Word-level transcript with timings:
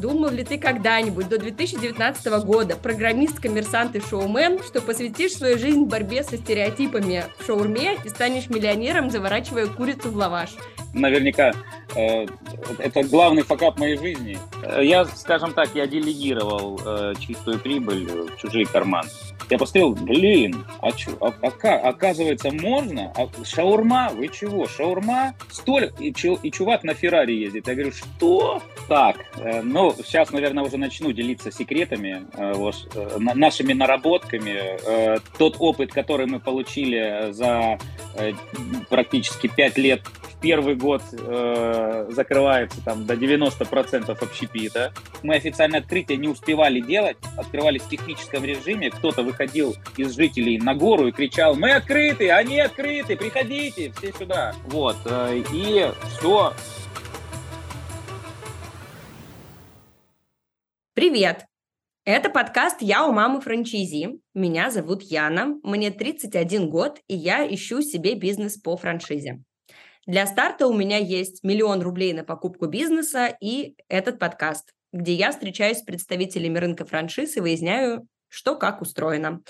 думал 0.00 0.30
ли 0.30 0.42
ты 0.42 0.58
когда-нибудь 0.58 1.28
до 1.28 1.38
2019 1.38 2.26
года, 2.44 2.76
программист, 2.76 3.38
коммерсант 3.38 3.94
и 3.96 4.00
шоумен, 4.00 4.62
что 4.62 4.80
посвятишь 4.80 5.34
свою 5.34 5.58
жизнь 5.58 5.84
борьбе 5.84 6.22
со 6.24 6.36
стереотипами 6.36 7.24
в 7.38 7.46
шаурме 7.46 7.98
и 8.04 8.08
станешь 8.08 8.48
миллионером, 8.48 9.10
заворачивая 9.10 9.66
курицу 9.66 10.10
в 10.10 10.16
лаваш? 10.16 10.50
Наверняка 10.94 11.52
э, 11.94 12.26
это 12.78 13.02
главный 13.04 13.42
факап 13.42 13.78
моей 13.78 13.96
жизни. 13.96 14.38
Я, 14.82 15.04
скажем 15.04 15.52
так, 15.52 15.68
я 15.74 15.86
делегировал 15.86 16.80
э, 16.84 17.14
чистую 17.20 17.60
прибыль 17.60 18.06
в 18.06 18.36
чужие 18.38 18.66
карманы. 18.66 19.08
Я 19.50 19.58
посмотрел, 19.58 19.90
блин, 19.94 20.64
а 20.80 20.92
чё, 20.92 21.10
а, 21.20 21.34
а, 21.42 21.88
оказывается, 21.88 22.52
можно? 22.52 23.12
А, 23.16 23.28
шаурма? 23.44 24.10
Вы 24.14 24.28
чего? 24.28 24.68
Шаурма? 24.68 25.34
Столик? 25.50 25.92
И, 26.00 26.14
чу, 26.14 26.38
и 26.40 26.52
чувак 26.52 26.84
на 26.84 26.94
Феррари 26.94 27.32
ездит. 27.32 27.66
Я 27.66 27.74
говорю, 27.74 27.90
что? 27.90 28.62
Так, 28.88 29.16
э, 29.38 29.62
ну, 29.62 29.92
сейчас, 30.04 30.30
наверное, 30.30 30.62
уже 30.62 30.76
начну 30.76 31.10
делиться 31.10 31.50
секретами, 31.50 32.26
э, 32.34 32.52
вот, 32.54 32.76
э, 32.94 33.18
нашими 33.18 33.72
наработками. 33.72 34.78
Э, 34.86 35.18
тот 35.36 35.56
опыт, 35.58 35.92
который 35.92 36.26
мы 36.26 36.38
получили 36.38 37.32
за 37.32 37.78
э, 38.14 38.32
практически 38.88 39.48
пять 39.48 39.76
лет 39.76 40.02
первый 40.40 40.74
год 40.74 41.02
э, 41.12 42.06
закрывается 42.10 42.82
там 42.84 43.06
до 43.06 43.14
90% 43.14 44.10
общепита. 44.10 44.92
Мы 45.22 45.34
официальное 45.34 45.80
открытие 45.80 46.18
не 46.18 46.28
успевали 46.28 46.80
делать, 46.80 47.16
открывались 47.36 47.82
в 47.82 47.88
техническом 47.88 48.44
режиме. 48.44 48.90
Кто-то 48.90 49.22
выходил 49.22 49.39
из 49.44 50.14
жителей 50.14 50.58
на 50.58 50.74
гору 50.74 51.08
и 51.08 51.12
кричал, 51.12 51.54
мы 51.54 51.72
открыты, 51.72 52.30
они 52.30 52.60
открыты, 52.60 53.16
приходите, 53.16 53.92
все 53.92 54.12
сюда. 54.12 54.54
Вот, 54.66 54.96
э, 55.06 55.42
и 55.52 55.90
все. 56.18 56.52
Привет! 60.94 61.46
Это 62.04 62.28
подкаст 62.28 62.82
«Я 62.82 63.06
у 63.06 63.12
мамы 63.12 63.40
франчизи». 63.40 64.20
Меня 64.34 64.70
зовут 64.70 65.02
Яна, 65.02 65.58
мне 65.62 65.90
31 65.90 66.68
год, 66.68 67.00
и 67.08 67.14
я 67.14 67.46
ищу 67.46 67.82
себе 67.82 68.14
бизнес 68.14 68.56
по 68.56 68.76
франшизе. 68.76 69.42
Для 70.06 70.26
старта 70.26 70.66
у 70.66 70.74
меня 70.74 70.98
есть 70.98 71.44
миллион 71.44 71.82
рублей 71.82 72.12
на 72.12 72.24
покупку 72.24 72.66
бизнеса 72.66 73.34
и 73.40 73.76
этот 73.88 74.18
подкаст, 74.18 74.72
где 74.92 75.14
я 75.14 75.30
встречаюсь 75.30 75.78
с 75.78 75.82
представителями 75.82 76.58
рынка 76.58 76.84
франшиз 76.84 77.36
и 77.36 77.40
выясняю, 77.40 78.08
что 78.30 78.56
как 78.56 78.80
устроено. 78.80 79.42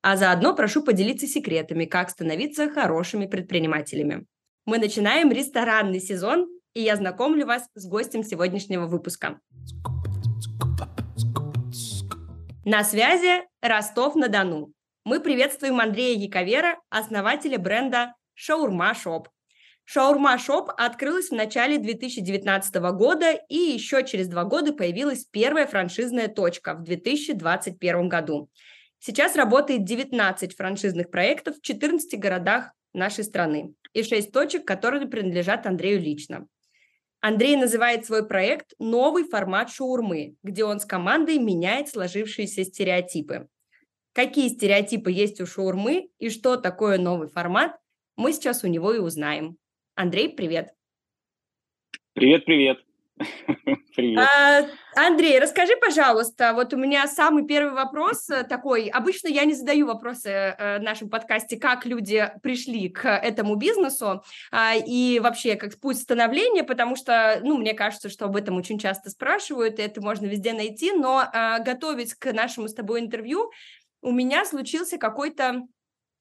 А 0.00 0.16
заодно 0.16 0.54
прошу 0.54 0.82
поделиться 0.82 1.26
секретами, 1.26 1.84
как 1.84 2.08
становиться 2.08 2.70
хорошими 2.70 3.26
предпринимателями. 3.26 4.24
Мы 4.64 4.78
начинаем 4.78 5.30
ресторанный 5.30 6.00
сезон, 6.00 6.48
и 6.72 6.80
я 6.80 6.96
знакомлю 6.96 7.44
вас 7.46 7.68
с 7.74 7.86
гостем 7.86 8.22
сегодняшнего 8.22 8.86
выпуска. 8.86 9.40
На 12.64 12.84
связи 12.84 13.42
Ростов-на-Дону. 13.62 14.72
Мы 15.04 15.20
приветствуем 15.20 15.80
Андрея 15.80 16.18
Яковера, 16.18 16.78
основателя 16.90 17.58
бренда 17.58 18.14
Шаурма 18.34 18.94
Shop. 18.94 19.28
Шаурма 19.90 20.36
Shop 20.36 20.68
открылась 20.76 21.30
в 21.30 21.34
начале 21.34 21.78
2019 21.78 22.74
года, 22.92 23.32
и 23.48 23.56
еще 23.56 24.04
через 24.04 24.28
два 24.28 24.44
года 24.44 24.74
появилась 24.74 25.24
первая 25.24 25.66
франшизная 25.66 26.28
точка 26.28 26.74
в 26.74 26.82
2021 26.82 28.06
году. 28.06 28.50
Сейчас 28.98 29.34
работает 29.34 29.84
19 29.84 30.54
франшизных 30.54 31.10
проектов 31.10 31.56
в 31.56 31.62
14 31.62 32.20
городах 32.20 32.72
нашей 32.92 33.24
страны 33.24 33.72
и 33.94 34.02
6 34.02 34.30
точек, 34.30 34.66
которые 34.66 35.08
принадлежат 35.08 35.66
Андрею 35.66 36.02
лично. 36.02 36.46
Андрей 37.22 37.56
называет 37.56 38.04
свой 38.04 38.28
проект 38.28 38.74
«Новый 38.78 39.24
формат 39.24 39.70
шаурмы», 39.70 40.34
где 40.42 40.64
он 40.64 40.80
с 40.80 40.84
командой 40.84 41.38
меняет 41.38 41.88
сложившиеся 41.88 42.62
стереотипы. 42.64 43.48
Какие 44.12 44.50
стереотипы 44.50 45.10
есть 45.10 45.40
у 45.40 45.46
шаурмы 45.46 46.10
и 46.18 46.28
что 46.28 46.56
такое 46.56 46.98
новый 46.98 47.28
формат, 47.28 47.74
мы 48.16 48.34
сейчас 48.34 48.64
у 48.64 48.66
него 48.66 48.92
и 48.92 48.98
узнаем. 48.98 49.56
Андрей, 49.98 50.28
привет. 50.28 50.74
Привет, 52.12 52.44
привет. 52.44 52.78
Привет. 53.96 54.20
А, 54.20 54.62
Андрей, 54.94 55.40
расскажи, 55.40 55.72
пожалуйста, 55.80 56.52
вот 56.54 56.72
у 56.72 56.76
меня 56.76 57.08
самый 57.08 57.44
первый 57.44 57.72
вопрос 57.72 58.30
э, 58.30 58.44
такой. 58.44 58.86
Обычно 58.86 59.26
я 59.26 59.44
не 59.44 59.54
задаю 59.54 59.88
вопросы 59.88 60.28
э, 60.30 60.78
в 60.78 60.82
нашем 60.82 61.10
подкасте, 61.10 61.58
как 61.58 61.84
люди 61.84 62.30
пришли 62.44 62.88
к 62.90 63.08
этому 63.08 63.56
бизнесу 63.56 64.22
а, 64.52 64.76
и 64.76 65.18
вообще 65.18 65.56
как 65.56 65.80
путь 65.80 65.98
становления, 65.98 66.62
потому 66.62 66.94
что, 66.94 67.40
ну, 67.42 67.58
мне 67.58 67.74
кажется, 67.74 68.08
что 68.08 68.26
об 68.26 68.36
этом 68.36 68.56
очень 68.56 68.78
часто 68.78 69.10
спрашивают, 69.10 69.80
и 69.80 69.82
это 69.82 70.00
можно 70.00 70.26
везде 70.26 70.52
найти, 70.52 70.92
но 70.92 71.24
а, 71.32 71.58
готовясь 71.58 72.14
к 72.14 72.32
нашему 72.32 72.68
с 72.68 72.74
тобой 72.74 73.00
интервью, 73.00 73.50
у 74.00 74.12
меня 74.12 74.44
случился 74.44 74.96
какой-то 74.96 75.66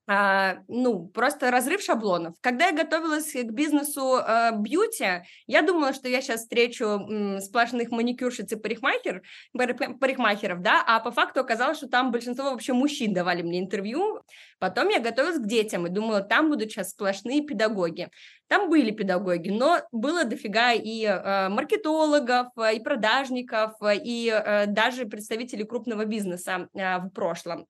а, 0.10 0.60
ну, 0.70 1.08
просто 1.08 1.52
разрыв 1.52 1.82
шаблонов. 1.82 2.36
Когда 2.40 2.68
я 2.68 2.72
готовилась 2.72 3.34
к 3.34 3.52
бизнесу 3.52 4.16
а, 4.16 4.52
бьюти, 4.52 5.24
я 5.48 5.62
думала, 5.62 5.94
что 5.94 6.08
я 6.08 6.22
сейчас 6.22 6.42
встречу 6.42 6.86
м, 6.86 7.42
сплошных 7.42 7.92
маникюрщиц 7.92 8.50
и 8.54 8.56
парикмахер, 8.56 9.22
парикмахеров, 9.54 10.62
да, 10.62 10.82
а 10.88 11.02
по 11.02 11.12
факту 11.12 11.42
оказалось, 11.42 11.78
что 11.78 11.90
там 11.90 12.12
большинство 12.12 12.52
вообще 12.52 12.72
мужчин 12.72 13.14
давали 13.14 13.42
мне 13.42 13.60
интервью. 13.60 14.22
Потом 14.60 14.88
я 14.88 15.00
готовилась 15.00 15.40
к 15.40 15.46
детям 15.46 15.86
и 15.86 15.90
думала, 15.90 16.22
там 16.22 16.50
будут 16.50 16.72
сейчас 16.72 16.92
сплошные 16.92 17.42
педагоги. 17.42 18.10
Там 18.48 18.70
были 18.70 18.92
педагоги, 18.92 19.50
но 19.50 19.82
было 19.92 20.24
дофига 20.24 20.72
и 20.72 21.04
э, 21.04 21.50
маркетологов, 21.50 22.48
и 22.74 22.80
продажников, 22.80 23.74
и 23.84 24.32
э, 24.34 24.68
даже 24.68 25.06
представителей 25.06 25.66
крупного 25.66 26.06
бизнеса 26.06 26.70
э, 26.74 26.98
в 27.00 27.10
прошлом. 27.10 27.68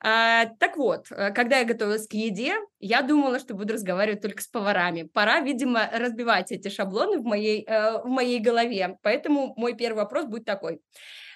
А, 0.00 0.46
так 0.60 0.76
вот, 0.76 1.06
э, 1.10 1.32
когда 1.32 1.58
я 1.58 1.64
готовилась 1.64 2.06
к 2.06 2.12
еде, 2.12 2.54
я 2.78 3.02
думала, 3.02 3.40
что 3.40 3.54
буду 3.54 3.74
разговаривать 3.74 4.22
только 4.22 4.42
с 4.42 4.46
поварами. 4.46 5.02
Пора, 5.02 5.40
видимо, 5.40 5.90
разбивать 5.92 6.52
эти 6.52 6.68
шаблоны 6.68 7.18
в 7.18 7.24
моей, 7.24 7.64
э, 7.66 8.02
в 8.02 8.06
моей 8.06 8.38
голове. 8.38 8.96
Поэтому 9.02 9.54
мой 9.56 9.74
первый 9.74 9.98
вопрос 9.98 10.26
будет 10.26 10.44
такой. 10.44 10.80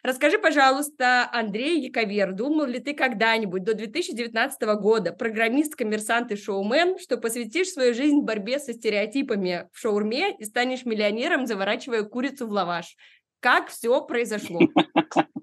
Расскажи, 0.04 0.38
пожалуйста, 0.38 1.28
Андрей 1.32 1.80
Яковер, 1.80 2.32
думал 2.32 2.66
ли 2.66 2.78
ты 2.78 2.94
когда-нибудь 2.94 3.64
до 3.64 3.74
2019 3.74 4.76
года, 4.76 5.12
программист, 5.12 5.74
коммерсант 5.74 6.30
и 6.30 6.36
шоумен, 6.36 6.98
что 6.98 7.16
посвятишь 7.16 7.70
свою 7.70 7.94
жизнь 7.94 8.20
борьбе 8.20 8.60
со 8.60 8.72
стереотипами 8.72 9.68
в 9.72 9.78
шаурме 9.78 10.36
и 10.36 10.44
станешь 10.44 10.84
миллионером, 10.84 11.46
заворачивая 11.46 12.04
курицу 12.04 12.46
в 12.46 12.50
лаваш? 12.50 12.96
Как 13.40 13.68
все 13.70 14.00
произошло? 14.04 14.60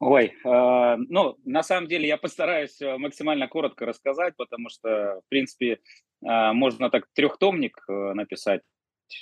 Ой, 0.00 0.32
э, 0.44 0.96
ну, 1.10 1.36
на 1.44 1.62
самом 1.62 1.86
деле 1.86 2.08
я 2.08 2.16
постараюсь 2.16 2.80
э, 2.80 2.96
максимально 2.96 3.48
коротко 3.48 3.84
рассказать, 3.84 4.34
потому 4.36 4.70
что, 4.70 5.20
в 5.26 5.28
принципе, 5.28 5.78
э, 6.26 6.52
можно 6.52 6.88
так 6.88 7.06
трехтомник 7.12 7.84
э, 7.86 8.14
написать, 8.14 8.62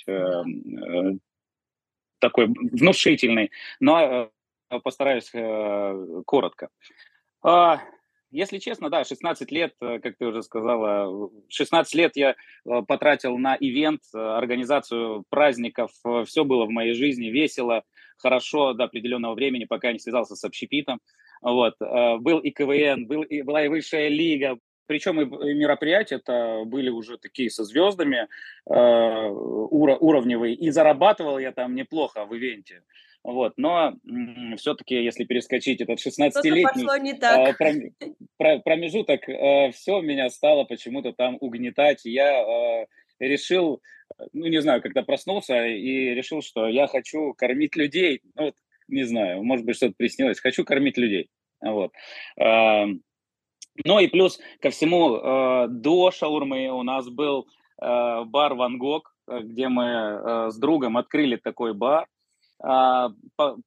э, 0.07 0.11
э, 0.13 1.11
такой 2.19 2.47
внушительный, 2.47 3.51
но 3.81 4.31
э, 4.69 4.79
постараюсь 4.79 5.29
э, 5.33 6.21
коротко. 6.25 6.69
Э, 7.45 7.77
если 8.31 8.57
честно, 8.59 8.89
да, 8.89 9.03
16 9.03 9.51
лет, 9.51 9.73
э, 9.81 9.99
как 9.99 10.17
ты 10.17 10.25
уже 10.25 10.43
сказала, 10.43 11.29
16 11.49 11.95
лет 11.95 12.15
я 12.15 12.31
э, 12.31 12.81
потратил 12.87 13.37
на 13.37 13.55
ивент, 13.59 14.01
организацию 14.13 15.23
праздников, 15.29 15.91
все 16.25 16.43
было 16.43 16.65
в 16.65 16.69
моей 16.69 16.93
жизни 16.93 17.27
весело, 17.27 17.83
хорошо 18.17 18.73
до 18.73 18.85
определенного 18.85 19.33
времени, 19.33 19.65
пока 19.65 19.91
не 19.91 19.99
связался 19.99 20.35
с 20.35 20.43
общепитом. 20.43 20.99
Вот. 21.41 21.75
Э, 21.81 22.17
был 22.17 22.39
и 22.39 22.51
КВН, 22.51 23.07
был 23.07 23.23
и, 23.23 23.41
была 23.41 23.65
и 23.65 23.69
высшая 23.69 24.09
лига, 24.09 24.57
причем 24.87 25.21
и 25.21 25.53
мероприятия 25.53 26.15
это 26.15 26.63
были 26.65 26.89
уже 26.89 27.17
такие 27.17 27.49
со 27.49 27.63
звездами 27.63 28.27
э, 28.65 28.73
уро- 28.73 29.97
уровневые, 29.99 30.55
и 30.55 30.69
зарабатывал 30.71 31.39
я 31.39 31.51
там 31.51 31.75
неплохо 31.75 32.25
в 32.25 32.35
ивенте. 32.35 32.83
Вот, 33.23 33.53
но 33.57 33.95
все-таки, 34.57 34.95
если 34.95 35.25
перескочить 35.25 35.81
этот 35.81 35.99
16-летний 35.99 36.85
э, 38.39 38.59
промежуток, 38.63 39.27
э, 39.27 39.71
все 39.71 39.99
меня 40.01 40.29
стало 40.29 40.63
почему-то 40.63 41.11
там 41.11 41.37
угнетать. 41.41 42.05
Я 42.05 42.41
э, 42.41 42.85
решил, 43.19 43.81
ну, 44.31 44.47
не 44.47 44.61
знаю, 44.61 44.81
когда 44.81 45.03
проснулся 45.03 45.65
и 45.65 46.13
решил, 46.15 46.41
что 46.41 46.67
я 46.69 46.87
хочу 46.87 47.33
кормить 47.33 47.75
людей. 47.75 48.21
Ну, 48.35 48.45
вот, 48.45 48.55
не 48.87 49.03
знаю, 49.03 49.43
может 49.43 49.65
быть, 49.65 49.75
что-то 49.75 49.95
приснилось. 49.97 50.39
Хочу 50.39 50.63
кормить 50.63 50.97
людей. 50.97 51.29
Вот. 51.61 51.91
Ну 53.85 53.99
и 53.99 54.07
плюс 54.07 54.39
ко 54.61 54.69
всему, 54.69 55.17
э, 55.17 55.67
до 55.69 56.11
шаурмы 56.11 56.69
у 56.69 56.83
нас 56.83 57.09
был 57.09 57.47
бар 57.77 58.55
«Ван 58.55 58.77
Гог», 58.77 59.15
где 59.25 59.69
мы 59.69 60.49
с 60.51 60.57
другом 60.57 60.97
открыли 60.97 61.37
такой 61.37 61.73
бар. 61.73 62.07
А, 62.61 63.11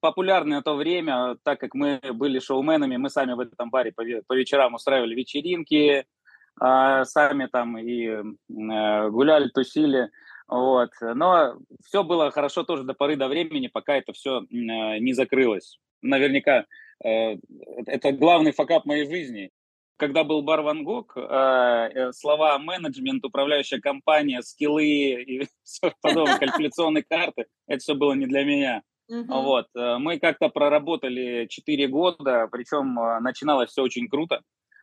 популярный 0.01 0.57
на 0.57 0.63
то 0.63 0.75
время, 0.75 1.37
так 1.43 1.59
как 1.61 1.75
мы 1.75 2.01
были 2.13 2.39
шоуменами, 2.39 2.97
мы 2.97 3.09
сами 3.09 3.33
в 3.33 3.41
этом 3.41 3.71
баре 3.71 3.93
по 3.93 4.35
вечерам 4.35 4.75
устраивали 4.75 5.15
вечеринки, 5.15 6.05
а, 6.61 7.05
сами 7.05 7.47
там 7.47 7.79
и 7.79 8.23
гуляли, 8.49 9.49
тусили. 9.49 10.11
Вот. 10.49 10.91
Но 11.01 11.57
все 11.85 12.05
было 12.05 12.31
хорошо 12.31 12.65
тоже 12.65 12.85
до 12.85 12.93
поры 12.93 13.17
до 13.17 13.29
времени, 13.29 13.69
пока 13.69 13.97
это 13.97 14.13
все 14.13 14.43
не 14.51 15.15
закрылось. 15.15 15.79
Наверняка 16.03 16.67
это 17.01 18.13
главный 18.13 18.53
факап 18.53 18.85
моей 18.85 19.07
жизни 19.07 19.51
когда 20.03 20.25
был 20.25 20.43
бар 20.43 20.63
Ван 20.63 20.83
Гог, 20.83 21.17
э, 21.17 22.11
слова 22.13 22.59
менеджмент, 22.59 23.25
управляющая 23.25 23.79
компания, 23.79 24.43
скиллы 24.43 24.85
и 24.85 25.47
все 25.63 25.93
подобное, 26.01 26.39
калькуляционные 26.39 27.05
карты, 27.09 27.47
это 27.69 27.79
все 27.79 27.95
было 27.95 28.13
не 28.15 28.27
для 28.27 28.43
меня. 28.43 28.83
Uh-huh. 29.09 29.25
Вот. 29.29 29.67
Э, 29.77 29.99
мы 29.99 30.19
как-то 30.19 30.49
проработали 30.49 31.47
4 31.49 31.87
года, 31.87 32.49
причем 32.51 32.99
э, 32.99 33.21
начиналось 33.21 33.71
все 33.71 33.83
очень 33.83 34.09
круто. 34.09 34.41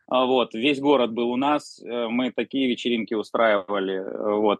Вот, 0.08 0.54
весь 0.54 0.80
город 0.80 1.12
был 1.12 1.30
у 1.30 1.36
нас, 1.36 1.80
мы 1.84 2.32
такие 2.32 2.68
вечеринки 2.68 3.14
устраивали, 3.14 4.02
вот, 4.40 4.58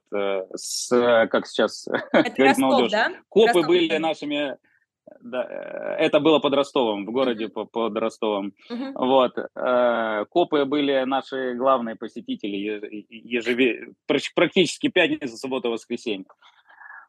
с, 0.54 0.88
как 1.26 1.44
сейчас 1.48 1.88
это 2.12 2.22
говорит 2.22 2.38
Ростов, 2.38 2.58
молодежь. 2.58 2.92
Да? 2.92 3.12
Копы 3.28 3.46
Ростов, 3.46 3.66
были 3.66 3.88
да? 3.88 3.98
нашими 3.98 4.56
да, 5.20 5.44
э, 5.44 6.04
это 6.04 6.20
было 6.20 6.38
под 6.38 6.54
Ростовом, 6.54 7.06
в 7.06 7.10
городе 7.10 7.46
uh-huh. 7.46 7.66
под 7.66 7.96
Ростовом. 7.96 8.52
Uh-huh. 8.70 8.92
Вот. 8.94 9.32
Э, 9.54 10.24
копы 10.30 10.64
были 10.64 11.04
наши 11.04 11.54
главные 11.54 11.96
посетители 11.96 12.56
ежеве... 13.08 13.92
практически 14.34 14.88
пятница, 14.88 15.36
суббота, 15.36 15.68
воскресенье. 15.68 16.26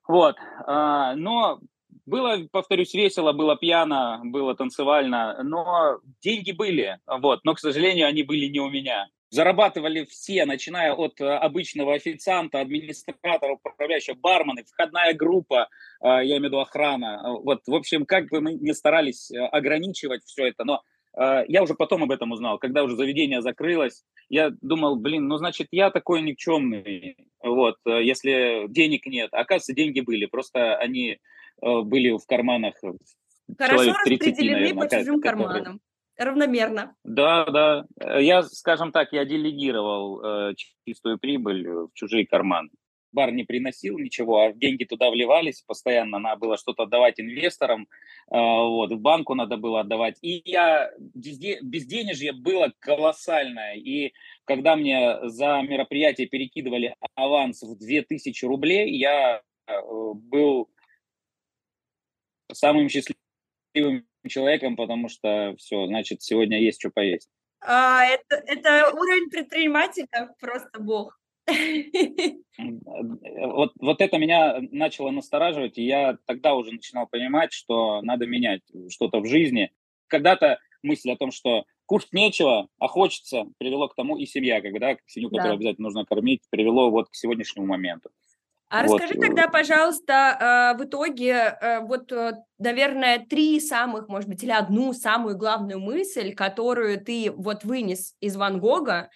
Вот. 0.07 0.36
А, 0.65 1.15
но 1.15 1.59
было, 2.06 2.39
повторюсь, 2.51 2.94
весело, 2.94 3.31
было 3.33 3.56
пьяно, 3.56 4.21
было 4.24 4.56
танцевально, 4.56 5.42
но 5.44 6.00
деньги 6.21 6.51
были, 6.51 7.00
вот, 7.07 7.42
но, 7.44 7.53
к 7.53 7.59
сожалению, 7.59 8.07
они 8.07 8.24
были 8.24 8.48
не 8.48 8.59
у 8.59 8.69
меня. 8.69 9.07
Зарабатывали 9.31 10.04
все, 10.04 10.44
начиная 10.44 10.94
от 10.94 11.22
э, 11.22 11.25
обычного 11.25 11.94
официанта, 11.94 12.60
администратора, 12.60 13.54
управляющего, 13.63 14.16
бармена, 14.16 14.62
входная 14.69 15.13
группа, 15.13 15.69
э, 16.04 16.07
я 16.07 16.22
имею 16.24 16.42
в 16.42 16.45
виду 16.48 16.60
охрана. 16.60 17.22
Э, 17.24 17.30
вот, 17.42 17.62
в 17.66 17.74
общем, 17.74 18.06
как 18.06 18.28
бы 18.28 18.42
мы 18.42 18.56
не 18.56 18.74
старались 18.74 19.31
ограничивать 19.31 20.25
все 20.25 20.48
это, 20.48 20.66
но 20.66 20.81
я 21.13 21.62
уже 21.62 21.74
потом 21.74 22.04
об 22.04 22.12
этом 22.12 22.31
узнал, 22.31 22.57
когда 22.57 22.83
уже 22.83 22.95
заведение 22.95 23.42
закрылось, 23.42 24.06
я 24.30 24.50
думал, 24.62 24.95
блин, 24.95 25.28
ну 25.28 25.36
значит 25.36 25.68
я 25.72 25.92
такой 25.92 26.22
никчемный, 26.22 27.18
вот, 27.44 27.75
если 27.86 28.68
денег 28.69 29.06
нет. 29.06 29.27
Оказывается, 29.34 29.74
деньги 29.74 30.00
были, 30.00 30.25
просто 30.25 30.77
они 30.77 31.19
были 31.62 32.12
в 32.12 32.25
карманах 32.25 32.75
Хорошо 33.57 33.94
30, 34.06 34.30
распределены 34.30 34.60
наверное, 34.60 34.88
по 34.88 34.95
чужим 34.95 35.19
карманам 35.19 35.81
равномерно. 36.24 36.96
Да, 37.04 37.46
да. 37.46 37.86
Я, 38.20 38.44
скажем 38.44 38.92
так, 38.92 39.14
я 39.14 39.26
делегировал 39.26 40.22
э, 40.24 40.54
чистую 40.86 41.20
прибыль 41.20 41.68
в 41.68 41.90
чужие 41.94 42.26
карманы. 42.26 42.70
Бар 43.12 43.32
не 43.32 43.44
приносил 43.44 43.98
ничего, 44.00 44.40
а 44.40 44.54
деньги 44.54 44.86
туда 44.86 45.12
вливались 45.12 45.62
постоянно, 45.62 46.18
надо 46.20 46.40
было 46.40 46.58
что-то 46.58 46.84
отдавать 46.84 47.20
инвесторам, 47.20 47.84
э, 47.84 47.88
вот, 48.30 48.92
в 48.92 49.00
банку 49.00 49.36
надо 49.36 49.58
было 49.58 49.82
отдавать. 49.82 50.18
И 50.22 50.42
я, 50.46 50.92
безденежье 51.14 52.32
было 52.32 52.72
колоссальное. 52.80 53.76
И 53.76 54.14
когда 54.46 54.76
мне 54.76 55.18
за 55.30 55.62
мероприятие 55.62 56.28
перекидывали 56.28 56.96
аванс 57.16 57.62
в 57.62 57.78
2000 57.78 58.46
рублей, 58.46 58.98
я 58.98 59.42
э, 59.68 59.74
был 60.14 60.70
самым 62.54 62.90
счастливым 62.90 64.06
человеком, 64.28 64.76
потому 64.76 65.10
что 65.10 65.56
все, 65.58 65.88
значит, 65.88 66.22
сегодня 66.22 66.60
есть 66.60 66.80
что 66.80 66.90
поесть. 66.90 67.30
А, 67.62 68.06
это, 68.06 68.42
это 68.46 68.92
уровень 68.92 69.30
предпринимателя 69.30 70.34
просто 70.40 70.80
бог. 70.80 71.18
Вот, 72.58 73.72
вот 73.80 74.02
это 74.02 74.18
меня 74.18 74.58
начало 74.72 75.10
настораживать, 75.10 75.78
и 75.78 75.84
я 75.84 76.18
тогда 76.26 76.54
уже 76.54 76.72
начинал 76.72 77.08
понимать, 77.08 77.52
что 77.52 78.02
надо 78.02 78.28
менять 78.28 78.62
что-то 78.90 79.20
в 79.20 79.26
жизни. 79.26 79.72
Когда-то 80.08 80.60
мысль 80.84 81.12
о 81.12 81.18
том, 81.18 81.32
что 81.32 81.66
кушать 81.86 82.14
нечего, 82.14 82.68
а 82.80 82.88
хочется, 82.88 83.46
привело 83.58 83.88
к 83.88 83.96
тому 83.96 84.18
и 84.18 84.26
семья, 84.26 84.62
когда 84.62 84.96
семью, 85.08 85.30
да. 85.30 85.38
которую 85.38 85.56
обязательно 85.56 85.86
нужно 85.86 86.06
кормить, 86.06 86.42
привело 86.50 86.92
вот 86.92 87.10
к 87.10 87.16
сегодняшнему 87.16 87.68
моменту. 87.68 88.12
А 88.72 88.88
вот. 88.88 89.02
расскажи 89.02 89.20
тогда, 89.20 89.50
пожалуйста, 89.50 90.74
э, 90.74 90.78
в 90.78 90.86
итоге, 90.86 91.58
э, 91.60 91.82
вот, 91.82 92.10
э, 92.14 92.32
наверное, 92.58 93.20
три 93.20 93.60
самых, 93.60 94.08
может 94.08 94.30
быть, 94.30 94.42
или 94.44 94.52
одну 94.52 94.94
самую 94.94 95.38
главную 95.38 95.78
мысль, 95.82 96.34
которую 96.34 97.04
ты 97.04 97.34
вот 97.36 97.66
вынес 97.66 98.16
из 98.22 98.38
Ван 98.38 98.62
Гога. 98.62 99.10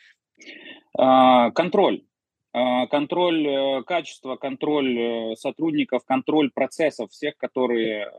А, 0.97 1.51
контроль. 1.51 2.03
А, 2.51 2.87
контроль 2.87 3.83
качества, 3.85 4.35
контроль 4.35 5.37
сотрудников, 5.37 6.03
контроль 6.03 6.51
процессов 6.51 7.11
всех, 7.11 7.37
которые 7.37 8.11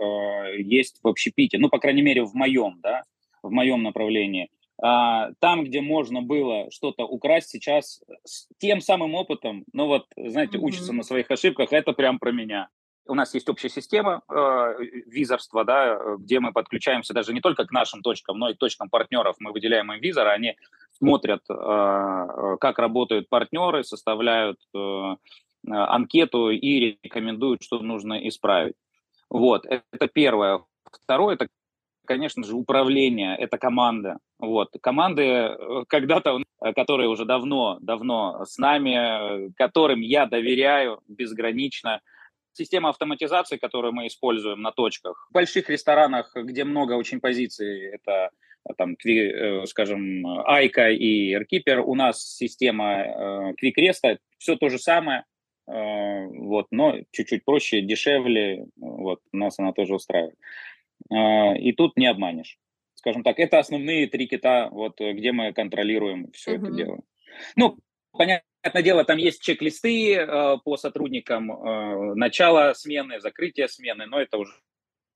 есть 0.58 1.00
в 1.02 1.08
общепите. 1.08 1.58
Ну, 1.58 1.68
по 1.68 1.78
крайней 1.78 2.02
мере, 2.02 2.22
в 2.22 2.32
моем, 2.34 2.80
да, 2.82 3.02
в 3.42 3.50
моем 3.50 3.82
направлении. 3.82 4.48
А, 4.82 5.30
там, 5.40 5.64
где 5.64 5.80
можно 5.80 6.22
было 6.22 6.70
что-то 6.70 7.04
украсть 7.04 7.48
сейчас 7.48 8.02
с 8.24 8.46
тем 8.58 8.80
самым 8.80 9.14
опытом, 9.14 9.64
ну 9.72 9.86
вот, 9.86 10.06
знаете, 10.16 10.58
mm-hmm. 10.58 10.62
учиться 10.62 10.92
на 10.92 11.02
своих 11.02 11.30
ошибках, 11.30 11.72
это 11.72 11.92
прям 11.92 12.18
про 12.18 12.30
меня. 12.30 12.68
У 13.08 13.14
нас 13.14 13.32
есть 13.34 13.48
общая 13.48 13.68
система 13.68 14.22
э, 14.28 14.74
визорства, 15.06 15.64
да, 15.64 15.96
где 16.18 16.40
мы 16.40 16.52
подключаемся 16.52 17.14
даже 17.14 17.32
не 17.32 17.40
только 17.40 17.64
к 17.64 17.70
нашим 17.70 18.02
точкам, 18.02 18.36
но 18.38 18.50
и 18.50 18.54
к 18.54 18.58
точкам 18.58 18.90
партнеров. 18.90 19.36
Мы 19.38 19.52
выделяем 19.52 19.92
им 19.92 20.00
визоры, 20.00 20.30
они 20.30 20.56
смотрят, 20.98 21.42
э, 21.48 22.56
как 22.60 22.78
работают 22.78 23.28
партнеры, 23.28 23.84
составляют 23.84 24.58
э, 24.74 25.16
анкету 25.68 26.50
и 26.50 26.98
рекомендуют, 27.02 27.62
что 27.62 27.78
нужно 27.78 28.28
исправить. 28.28 28.74
Вот, 29.30 29.66
это 29.66 30.08
первое. 30.12 30.64
Второе, 30.90 31.36
это 31.36 31.46
конечно 32.06 32.42
же, 32.42 32.54
управление, 32.56 33.36
это 33.36 33.58
команда. 33.58 34.18
Вот. 34.38 34.70
Команды 34.80 35.22
э, 35.22 35.84
когда-то, 35.88 36.42
э, 36.62 36.72
которые 36.72 37.08
уже 37.08 37.26
давно, 37.26 37.78
давно 37.80 38.44
с 38.46 38.56
нами, 38.56 39.52
которым 39.56 40.00
я 40.00 40.26
доверяю 40.26 41.00
безгранично. 41.08 42.00
Система 42.52 42.88
автоматизации, 42.88 43.58
которую 43.58 43.92
мы 43.92 44.06
используем 44.06 44.62
на 44.62 44.72
точках. 44.72 45.26
В 45.30 45.34
больших 45.34 45.68
ресторанах, 45.68 46.34
где 46.34 46.64
много 46.64 46.94
очень 46.94 47.20
позиций, 47.20 47.90
это 47.90 48.30
там, 48.78 48.96
э, 49.04 49.66
скажем, 49.66 50.26
Айка 50.46 50.88
и 50.88 51.36
Airkeeper, 51.36 51.80
у 51.80 51.94
нас 51.94 52.36
система 52.36 53.52
Квикреста, 53.58 54.18
все 54.38 54.56
то 54.56 54.70
же 54.70 54.78
самое, 54.78 55.24
вот, 55.66 56.68
но 56.70 56.96
чуть-чуть 57.10 57.44
проще, 57.44 57.80
дешевле, 57.80 58.66
вот, 58.76 59.20
нас 59.32 59.58
она 59.58 59.72
тоже 59.72 59.94
устраивает. 59.94 60.36
А, 61.10 61.54
и 61.54 61.72
тут 61.72 61.96
не 61.96 62.06
обманешь. 62.06 62.58
Скажем 62.94 63.22
так, 63.22 63.38
это 63.38 63.58
основные 63.58 64.06
три 64.08 64.26
кита, 64.26 64.68
вот, 64.70 65.00
э, 65.00 65.12
где 65.12 65.32
мы 65.32 65.52
контролируем 65.52 66.30
все 66.32 66.54
uh-huh. 66.54 66.62
это 66.62 66.70
дело. 66.72 67.00
Ну, 67.54 67.78
понятное 68.10 68.82
дело, 68.82 69.04
там 69.04 69.18
есть 69.18 69.42
чек-листы 69.42 70.14
э, 70.14 70.56
по 70.64 70.76
сотрудникам 70.76 71.52
э, 71.52 72.14
начала 72.14 72.74
смены, 72.74 73.20
закрытия 73.20 73.68
смены, 73.68 74.06
но 74.06 74.20
это 74.20 74.38
уже 74.38 74.54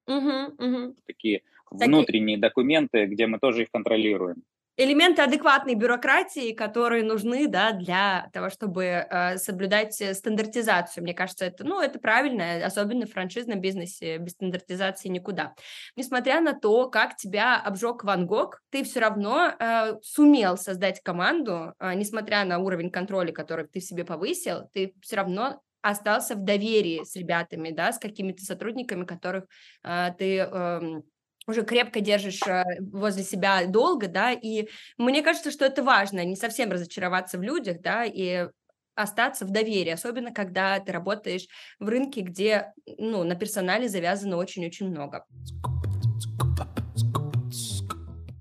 uh-huh, 0.09 0.57
uh-huh. 0.57 0.95
такие 1.07 1.43
внутренние 1.71 2.39
документы, 2.39 3.07
где 3.07 3.27
мы 3.27 3.39
тоже 3.39 3.63
их 3.63 3.71
контролируем 3.71 4.45
элементы 4.83 5.21
адекватной 5.21 5.75
бюрократии, 5.75 6.53
которые 6.53 7.05
нужны 7.05 7.49
да, 7.49 7.73
для 7.73 8.31
того, 8.33 8.49
чтобы 8.49 8.85
э, 8.85 9.37
соблюдать 9.37 9.95
стандартизацию. 9.95 11.05
Мне 11.05 11.13
кажется, 11.13 11.45
это, 11.45 11.65
ну, 11.65 11.81
это 11.81 11.99
правильно, 11.99 12.65
особенно 12.65 13.07
в 13.07 13.13
франшизном 13.13 13.61
бизнесе 13.61 14.17
без 14.17 14.33
стандартизации 14.33 15.09
никуда. 15.09 15.55
Несмотря 15.97 16.41
на 16.41 16.59
то, 16.59 16.89
как 16.89 17.17
тебя 17.17 17.61
обжег 17.61 18.05
Ван 18.05 18.27
Гог, 18.27 18.63
ты 18.71 18.83
все 18.83 19.01
равно 19.01 19.53
э, 19.59 19.97
сумел 20.03 20.57
создать 20.57 21.03
команду, 21.03 21.75
э, 21.79 21.93
несмотря 21.95 22.45
на 22.45 22.59
уровень 22.59 22.91
контроля, 22.91 23.33
который 23.33 23.67
ты 23.67 23.81
в 23.81 23.85
себе 23.85 24.05
повысил, 24.05 24.71
ты 24.73 24.95
все 25.03 25.17
равно 25.17 25.61
остался 25.83 26.35
в 26.35 26.45
доверии 26.45 27.05
с 27.05 27.17
ребятами, 27.17 27.71
да, 27.71 27.93
с 27.93 27.99
какими-то 27.99 28.43
сотрудниками, 28.45 29.05
которых 29.05 29.45
э, 29.85 30.09
ты 30.19 30.39
э, 30.39 31.01
уже 31.47 31.63
крепко 31.63 32.01
держишь 32.01 32.43
э, 32.47 32.65
возле 32.81 33.23
себя 33.23 33.65
долго, 33.67 34.09
да, 34.09 34.33
и 34.33 34.69
мне 34.99 35.23
кажется, 35.23 35.51
что 35.51 35.65
это 35.65 35.83
важно, 35.83 36.25
не 36.25 36.37
совсем 36.37 36.71
разочароваться 36.71 37.39
в 37.39 37.43
людях, 37.43 37.81
да, 37.81 38.05
и 38.05 38.49
остаться 38.95 39.45
в 39.45 39.51
доверии, 39.51 39.91
особенно 39.91 40.33
когда 40.33 40.79
ты 40.81 40.93
работаешь 40.93 41.47
в 41.79 41.89
рынке, 41.89 42.21
где, 42.21 42.73
ну, 42.99 43.25
на 43.25 43.35
персонале 43.35 43.89
завязано 43.89 44.37
очень-очень 44.37 44.89
много. 44.89 45.25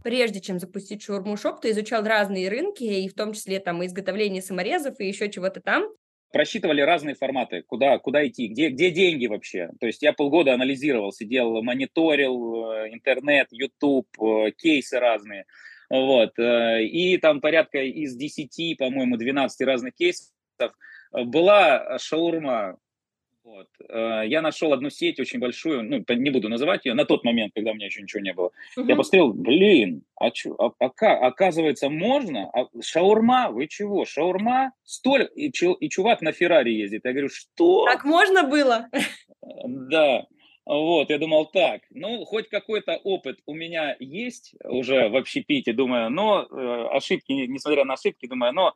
Прежде 0.03 0.41
чем 0.41 0.59
запустить 0.59 1.03
шаурму-шоп, 1.03 1.61
ты 1.61 1.71
изучал 1.71 2.03
разные 2.03 2.49
рынки, 2.49 2.83
и 2.83 3.09
в 3.09 3.13
том 3.13 3.33
числе 3.33 3.59
там 3.59 3.85
изготовление 3.85 4.41
саморезов 4.41 4.99
и 4.99 5.07
еще 5.07 5.29
чего-то 5.29 5.61
там 5.61 5.87
просчитывали 6.31 6.81
разные 6.81 7.15
форматы, 7.15 7.63
куда, 7.63 7.98
куда 8.00 8.25
идти, 8.27 8.48
где, 8.48 8.69
где 8.69 8.91
деньги 8.91 9.27
вообще. 9.27 9.69
То 9.79 9.88
есть 9.88 10.01
я 10.01 10.13
полгода 10.13 10.53
анализировал, 10.53 11.12
сидел, 11.12 11.62
мониторил 11.62 12.71
э, 12.71 12.93
интернет, 12.93 13.48
YouTube, 13.51 14.07
э, 14.21 14.51
кейсы 14.51 15.00
разные. 15.00 15.45
Вот. 15.89 16.38
Э, 16.38 16.83
и 16.83 17.17
там 17.17 17.41
порядка 17.41 17.79
из 17.79 18.15
10, 18.15 18.77
по-моему, 18.77 19.17
12 19.17 19.62
разных 19.62 19.95
кейсов 19.95 20.29
была 21.12 21.98
шаурма 21.98 22.77
Вот. 23.49 23.67
Э, 23.89 24.27
я 24.27 24.41
нашел 24.41 24.73
одну 24.73 24.91
сеть 24.91 25.19
очень 25.19 25.39
большую, 25.39 25.83
ну, 25.83 26.03
не 26.07 26.29
буду 26.29 26.49
называть 26.49 26.85
ее, 26.85 26.93
на 26.93 27.05
тот 27.05 27.23
момент, 27.23 27.51
когда 27.55 27.71
у 27.71 27.73
меня 27.73 27.87
еще 27.87 28.01
ничего 28.03 28.21
не 28.21 28.31
было. 28.31 28.51
Угу. 28.77 28.87
Я 28.87 28.95
посмотрел, 28.95 29.33
блин, 29.33 30.03
а 30.15 30.29
чё, 30.29 30.55
а, 30.59 30.71
а, 30.79 31.27
оказывается, 31.27 31.89
можно? 31.89 32.51
А, 32.53 32.67
шаурма? 32.81 33.49
Вы 33.49 33.65
чего? 33.67 34.05
Шаурма? 34.05 34.71
Столь? 34.83 35.29
И, 35.35 35.51
чу, 35.51 35.73
и 35.73 35.89
чувак 35.89 36.21
на 36.21 36.31
Феррари 36.31 36.69
ездит. 36.69 37.05
Я 37.05 37.11
говорю, 37.11 37.29
что? 37.29 37.85
Так 37.85 38.05
можно 38.05 38.43
было? 38.43 38.87
Да. 39.41 40.27
Вот, 40.65 41.09
я 41.09 41.17
думал, 41.17 41.47
так, 41.47 41.81
ну, 41.89 42.23
хоть 42.25 42.49
какой-то 42.49 42.97
опыт 43.03 43.39
у 43.47 43.55
меня 43.55 43.95
есть 43.99 44.53
уже 44.63 45.09
в 45.09 45.15
общепите, 45.15 45.73
думаю, 45.73 46.11
но 46.11 46.43
э, 46.43 46.95
ошибки, 46.95 47.31
несмотря 47.31 47.85
на 47.85 47.95
ошибки, 47.95 48.27
думаю, 48.27 48.53
но 48.53 48.73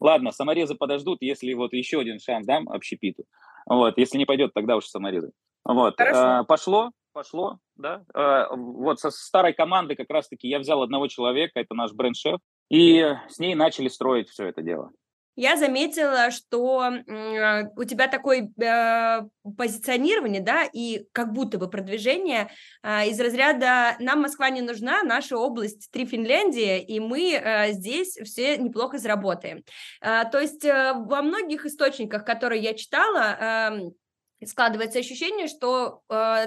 ладно, 0.00 0.30
саморезы 0.30 0.74
подождут, 0.74 1.18
если 1.20 1.52
вот 1.54 1.72
еще 1.72 2.00
один 2.00 2.18
шанс 2.18 2.46
дам 2.46 2.68
общепиту. 2.68 3.24
Вот, 3.66 3.98
если 3.98 4.18
не 4.18 4.26
пойдет, 4.26 4.52
тогда 4.54 4.76
уж 4.76 4.86
саморезы. 4.86 5.32
Вот, 5.64 6.00
э, 6.00 6.44
пошло, 6.46 6.92
пошло, 7.12 7.58
да. 7.74 8.04
Э, 8.14 8.46
вот 8.54 9.00
со 9.00 9.10
старой 9.10 9.52
команды 9.52 9.96
как 9.96 10.08
раз-таки 10.10 10.48
я 10.48 10.58
взял 10.58 10.82
одного 10.82 11.08
человека, 11.08 11.58
это 11.60 11.74
наш 11.74 11.92
бренд-шеф, 11.92 12.38
и 12.70 13.14
с 13.28 13.38
ней 13.38 13.54
начали 13.54 13.88
строить 13.88 14.28
все 14.28 14.46
это 14.46 14.62
дело 14.62 14.92
я 15.36 15.56
заметила, 15.56 16.30
что 16.30 16.90
э, 16.90 17.64
у 17.76 17.84
тебя 17.84 18.08
такое 18.08 18.50
э, 18.58 19.20
позиционирование, 19.56 20.40
да, 20.40 20.64
и 20.64 21.06
как 21.12 21.32
будто 21.32 21.58
бы 21.58 21.68
продвижение 21.68 22.48
э, 22.82 23.08
из 23.08 23.20
разряда 23.20 23.96
«нам 24.00 24.22
Москва 24.22 24.48
не 24.48 24.62
нужна, 24.62 25.02
наша 25.02 25.36
область 25.36 25.90
три 25.90 26.06
Финляндии, 26.06 26.80
и 26.80 26.98
мы 27.00 27.32
э, 27.34 27.72
здесь 27.72 28.18
все 28.24 28.56
неплохо 28.56 28.98
заработаем». 28.98 29.62
Э, 30.00 30.22
то 30.30 30.40
есть 30.40 30.64
во 30.64 31.22
многих 31.22 31.66
источниках, 31.66 32.24
которые 32.24 32.62
я 32.62 32.72
читала, 32.72 33.70
э, 33.70 33.90
складывается 34.44 34.98
ощущение, 34.98 35.46
что 35.46 36.02
э, 36.10 36.46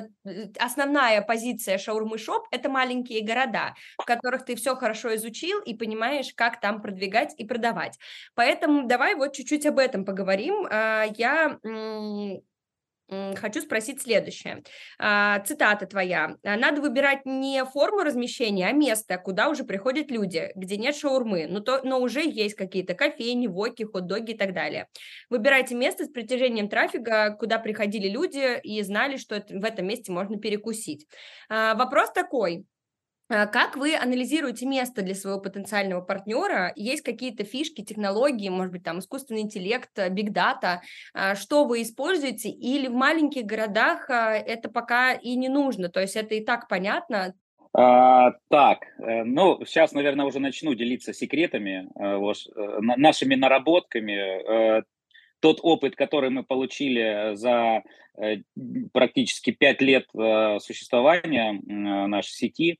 основная 0.60 1.22
позиция 1.22 1.78
шаурмы 1.78 2.18
шоп 2.18 2.48
это 2.52 2.70
маленькие 2.70 3.24
города, 3.24 3.76
в 3.98 4.06
которых 4.06 4.46
ты 4.46 4.56
все 4.56 4.76
хорошо 4.76 5.16
изучил 5.16 5.60
и 5.62 5.74
понимаешь, 5.74 6.34
как 6.36 6.60
там 6.60 6.82
продвигать 6.82 7.34
и 7.38 7.46
продавать. 7.46 7.98
Поэтому 8.36 8.88
давай 8.88 9.16
вот 9.16 9.34
чуть-чуть 9.34 9.66
об 9.66 9.80
этом 9.80 10.06
поговорим. 10.06 10.66
Э, 10.68 11.06
я 11.18 11.60
хочу 13.36 13.62
спросить 13.62 14.02
следующее. 14.02 14.64
А, 14.98 15.40
цитата 15.40 15.86
твоя. 15.86 16.36
Надо 16.44 16.82
выбирать 16.82 17.26
не 17.26 17.64
форму 17.66 18.04
размещения, 18.04 18.68
а 18.68 18.72
место, 18.72 19.18
куда 19.18 19.50
уже 19.50 19.64
приходят 19.64 20.12
люди, 20.12 20.52
где 20.56 20.78
нет 20.78 20.96
шаурмы, 20.96 21.48
но, 21.48 21.60
то, 21.60 21.82
но 21.84 22.00
уже 22.00 22.22
есть 22.22 22.56
какие-то 22.56 22.94
кофейни, 22.94 23.48
воки, 23.48 23.84
хот-доги 23.84 24.32
и 24.32 24.38
так 24.38 24.54
далее. 24.54 24.88
Выбирайте 25.30 25.76
место 25.76 26.06
с 26.06 26.10
притяжением 26.10 26.70
трафика, 26.70 27.36
куда 27.40 27.60
приходили 27.60 28.08
люди 28.10 28.60
и 28.62 28.82
знали, 28.84 29.18
что 29.18 29.44
в 29.50 29.64
этом 29.64 29.88
месте 29.88 30.12
можно 30.12 30.38
перекусить. 30.38 31.08
А, 31.50 31.76
вопрос 31.76 32.12
такой. 32.12 32.66
А, 33.30 33.46
как 33.46 33.78
вы 33.78 33.96
анализируете 33.96 34.66
место 34.66 35.02
для 35.02 35.16
своего 35.16 35.40
потенциального 35.40 36.02
партнера? 36.02 36.74
Есть 36.76 37.04
какие-то 37.04 37.44
фишки, 37.44 37.84
технологии, 37.84 38.50
может 38.50 38.74
быть, 38.74 38.84
там 38.84 39.00
искусственный 39.00 39.42
интеллект, 39.42 39.92
бигдата, 40.10 40.82
что 41.36 41.66
вы 41.66 41.84
используете? 41.84 42.50
Или 42.50 42.88
в 42.88 42.94
маленьких 42.94 43.46
городах 43.46 44.10
а, 44.10 44.34
это 44.34 44.70
пока 44.70 45.14
и 45.14 45.36
не 45.36 45.50
нужно? 45.50 45.90
То 45.90 46.02
есть 46.02 46.16
это 46.16 46.36
и 46.36 46.44
так 46.44 46.68
понятно? 46.68 47.34
А, 47.72 48.32
так, 48.50 48.80
э, 49.00 49.24
ну, 49.24 49.64
сейчас, 49.66 49.94
наверное, 49.94 50.26
уже 50.26 50.40
начну 50.40 50.74
делиться 50.74 51.14
секретами, 51.14 51.88
э, 51.96 52.34
э, 52.56 52.80
нашими 52.82 53.36
наработками. 53.36 54.84
Тот 55.40 55.60
опыт, 55.64 55.96
который 55.96 56.32
мы 56.32 56.44
получили 56.44 57.36
за 57.36 57.84
практически 58.92 59.52
пять 59.52 59.82
лет 59.82 60.06
существования 60.62 61.62
нашей 61.64 62.32
сети, 62.32 62.80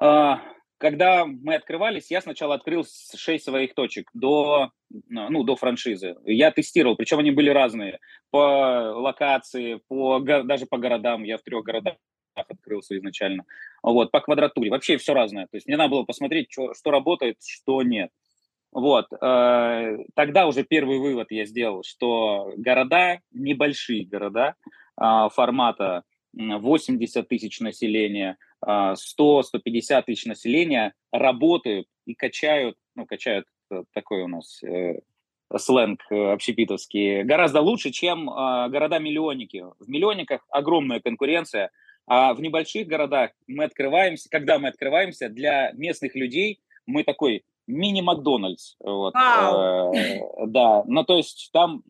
когда 0.00 1.26
мы 1.26 1.54
открывались, 1.54 2.10
я 2.10 2.22
сначала 2.22 2.54
открыл 2.54 2.86
6 2.86 3.44
своих 3.44 3.74
точек 3.74 4.08
до, 4.14 4.70
ну, 5.08 5.44
до 5.44 5.54
франшизы. 5.54 6.16
Я 6.24 6.50
тестировал, 6.50 6.96
причем 6.96 7.18
они 7.18 7.30
были 7.30 7.50
разные. 7.50 7.98
По 8.30 8.94
локации, 8.96 9.80
по, 9.88 10.18
даже 10.20 10.64
по 10.64 10.78
городам. 10.78 11.22
Я 11.22 11.36
в 11.36 11.42
трех 11.42 11.64
городах 11.64 11.96
открылся 12.34 12.96
изначально. 12.96 13.44
Вот, 13.82 14.10
по 14.10 14.20
квадратуре. 14.20 14.70
Вообще 14.70 14.96
все 14.96 15.12
разное. 15.12 15.44
То 15.44 15.56
есть 15.56 15.66
мне 15.66 15.76
надо 15.76 15.90
было 15.90 16.04
посмотреть, 16.04 16.50
что, 16.50 16.72
что 16.72 16.90
работает, 16.90 17.36
что 17.44 17.82
нет. 17.82 18.10
Вот. 18.72 19.06
Э, 19.20 19.98
тогда 20.14 20.46
уже 20.46 20.64
первый 20.64 20.98
вывод 20.98 21.30
я 21.30 21.44
сделал, 21.44 21.82
что 21.82 22.52
города, 22.56 23.20
небольшие 23.32 24.06
города 24.06 24.54
э, 25.00 25.28
формата 25.32 26.04
80 26.32 27.28
тысяч 27.28 27.60
населения– 27.60 28.36
100-150 28.64 28.94
а, 29.90 30.02
тысяч 30.02 30.26
населения 30.26 30.94
работают 31.12 31.86
и 32.06 32.14
качают, 32.14 32.76
ну, 32.94 33.06
качают 33.06 33.46
э, 33.70 33.84
такой 33.94 34.22
у 34.22 34.28
нас 34.28 34.62
э, 34.62 35.00
сленг 35.56 36.00
э, 36.10 36.32
общепитовский, 36.32 37.22
гораздо 37.22 37.60
лучше, 37.60 37.90
чем 37.90 38.28
э, 38.28 38.68
города-миллионники. 38.68 39.64
В 39.78 39.88
миллионниках 39.88 40.44
огромная 40.50 41.00
конкуренция, 41.00 41.70
а 42.06 42.34
в 42.34 42.40
небольших 42.40 42.86
городах 42.86 43.30
мы 43.46 43.64
открываемся, 43.64 44.28
когда 44.28 44.58
мы 44.58 44.68
открываемся, 44.68 45.28
для 45.28 45.72
местных 45.72 46.14
людей 46.14 46.60
мы 46.86 47.04
такой 47.04 47.44
мини-Макдональдс. 47.70 48.76
Вот, 48.80 49.14
э, 49.14 50.20
да, 50.46 50.84
ну 50.86 51.04
то 51.04 51.16
есть 51.16 51.50
там 51.52 51.82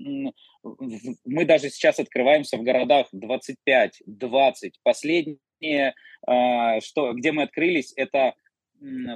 мы 1.25 1.45
даже 1.45 1.71
сейчас 1.71 1.99
открываемся 1.99 2.59
в 2.59 2.63
городах 2.63 3.07
25, 3.13 4.03
20. 4.07 4.81
Последние 4.83 5.95
а, 6.27 6.81
что, 6.81 7.13
где 7.13 7.33
мы 7.33 7.45
открылись, 7.45 7.93
это 7.97 8.35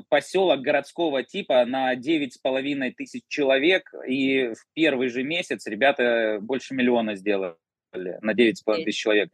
поселок 0.09 0.61
городского 0.61 1.23
типа 1.23 1.65
на 1.65 1.95
9,5 1.95 2.91
тысяч 2.93 3.23
человек, 3.29 3.93
и 4.07 4.49
в 4.49 4.67
первый 4.75 5.09
же 5.09 5.23
месяц 5.23 5.67
ребята 5.67 6.39
больше 6.41 6.75
миллиона 6.75 7.15
сделали 7.15 7.55
на 7.93 8.33
9,5 8.33 8.85
тысяч 8.85 9.01
человек. 9.01 9.31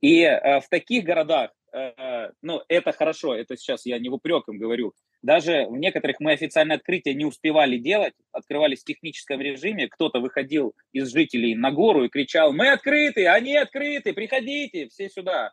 И 0.00 0.20
э, 0.22 0.60
в 0.60 0.68
таких 0.68 1.04
городах, 1.04 1.50
э, 1.74 2.30
ну, 2.42 2.62
это 2.68 2.92
хорошо, 2.92 3.34
это 3.34 3.56
сейчас 3.56 3.86
я 3.86 3.98
не 3.98 4.08
в 4.08 4.14
упреком 4.14 4.58
говорю, 4.58 4.94
даже 5.22 5.66
в 5.66 5.76
некоторых 5.76 6.20
мы 6.20 6.32
официальное 6.32 6.76
открытие 6.76 7.14
не 7.14 7.24
успевали 7.24 7.78
делать, 7.78 8.14
открывались 8.32 8.82
в 8.82 8.84
техническом 8.84 9.40
режиме, 9.40 9.88
кто-то 9.88 10.20
выходил 10.20 10.74
из 10.92 11.12
жителей 11.12 11.54
на 11.54 11.70
гору 11.70 12.04
и 12.04 12.08
кричал, 12.08 12.52
мы 12.52 12.70
открыты, 12.70 13.26
они 13.26 13.56
открыты, 13.56 14.12
приходите, 14.12 14.88
все 14.88 15.08
сюда. 15.08 15.52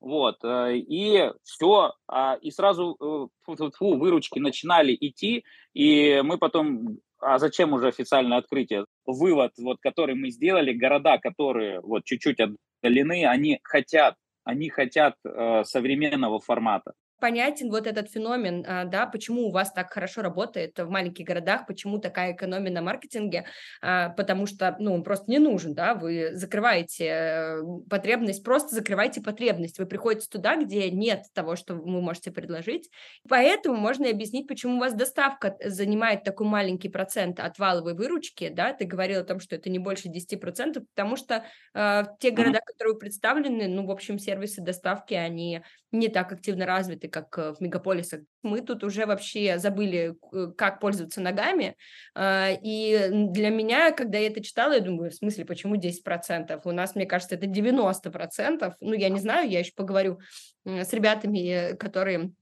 Вот, 0.00 0.36
э, 0.44 0.76
и 0.76 1.30
все, 1.44 1.94
а, 2.06 2.34
и 2.34 2.50
сразу 2.50 2.96
фу 3.42 3.54
-фу 3.54 3.70
-фу, 3.70 3.96
выручки 3.96 4.38
начинали 4.38 4.94
идти, 5.00 5.44
и 5.72 6.20
мы 6.22 6.36
потом, 6.36 6.98
а 7.18 7.38
зачем 7.38 7.72
уже 7.72 7.88
официальное 7.88 8.38
открытие? 8.38 8.84
Вывод, 9.06 9.52
вот, 9.56 9.78
который 9.80 10.14
мы 10.14 10.30
сделали, 10.30 10.74
города, 10.74 11.18
которые 11.18 11.80
вот 11.80 12.04
чуть-чуть 12.04 12.38
отдалены, 12.38 13.24
они 13.26 13.60
хотят, 13.62 14.16
они 14.44 14.68
хотят 14.68 15.16
э, 15.24 15.64
современного 15.64 16.40
формата 16.40 16.92
понятен 17.24 17.70
вот 17.70 17.86
этот 17.86 18.10
феномен, 18.10 18.66
а, 18.68 18.84
да, 18.84 19.06
почему 19.06 19.48
у 19.48 19.50
вас 19.50 19.72
так 19.72 19.90
хорошо 19.90 20.20
работает 20.20 20.78
в 20.78 20.90
маленьких 20.90 21.24
городах, 21.24 21.66
почему 21.66 21.98
такая 21.98 22.34
экономия 22.34 22.70
на 22.70 22.82
маркетинге, 22.82 23.46
а, 23.80 24.10
потому 24.10 24.44
что, 24.44 24.76
ну, 24.78 24.92
он 24.92 25.02
просто 25.02 25.30
не 25.30 25.38
нужен, 25.38 25.74
да, 25.74 25.94
вы 25.94 26.34
закрываете 26.34 27.06
э, 27.06 27.62
потребность, 27.88 28.44
просто 28.44 28.74
закрываете 28.74 29.22
потребность, 29.22 29.78
вы 29.78 29.86
приходите 29.86 30.28
туда, 30.28 30.56
где 30.56 30.90
нет 30.90 31.22
того, 31.32 31.56
что 31.56 31.74
вы 31.74 32.02
можете 32.02 32.30
предложить, 32.30 32.90
поэтому 33.26 33.76
можно 33.76 34.10
объяснить, 34.10 34.46
почему 34.46 34.76
у 34.76 34.80
вас 34.80 34.92
доставка 34.92 35.56
занимает 35.64 36.24
такой 36.24 36.46
маленький 36.46 36.90
процент 36.90 37.40
от 37.40 37.58
валовой 37.58 37.94
выручки, 37.94 38.50
да, 38.50 38.74
ты 38.74 38.84
говорил 38.84 39.22
о 39.22 39.24
том, 39.24 39.40
что 39.40 39.56
это 39.56 39.70
не 39.70 39.78
больше 39.78 40.10
10%, 40.10 40.84
потому 40.94 41.16
что 41.16 41.46
э, 41.72 42.02
те 42.20 42.32
города, 42.32 42.60
которые 42.66 42.98
представлены, 42.98 43.66
ну, 43.66 43.86
в 43.86 43.90
общем, 43.90 44.18
сервисы 44.18 44.60
доставки, 44.60 45.14
они 45.14 45.62
не 45.94 46.08
так 46.08 46.32
активно 46.32 46.66
развиты, 46.66 47.08
как 47.08 47.38
э, 47.38 47.54
в 47.54 47.60
мегаполисах. 47.60 48.20
Мы 48.42 48.60
тут 48.60 48.84
уже 48.84 49.06
вообще 49.06 49.58
забыли, 49.58 50.16
как 50.56 50.80
пользоваться 50.80 51.20
ногами. 51.20 51.76
А, 52.14 52.50
и 52.50 53.08
для 53.10 53.50
меня, 53.50 53.92
когда 53.92 54.18
я 54.18 54.26
это 54.26 54.42
читала, 54.42 54.72
я 54.72 54.80
думаю, 54.80 55.10
в 55.10 55.14
смысле, 55.14 55.44
почему 55.44 55.76
10%? 55.76 56.60
У 56.64 56.72
нас, 56.72 56.94
мне 56.94 57.06
кажется, 57.06 57.36
это 57.36 57.46
90%. 57.46 58.74
Ну, 58.80 58.92
я 58.92 59.08
не 59.08 59.20
знаю, 59.20 59.48
я 59.48 59.60
еще 59.60 59.72
поговорю 59.74 60.18
с 60.64 60.92
ребятами, 60.92 61.76
которые 61.76 62.32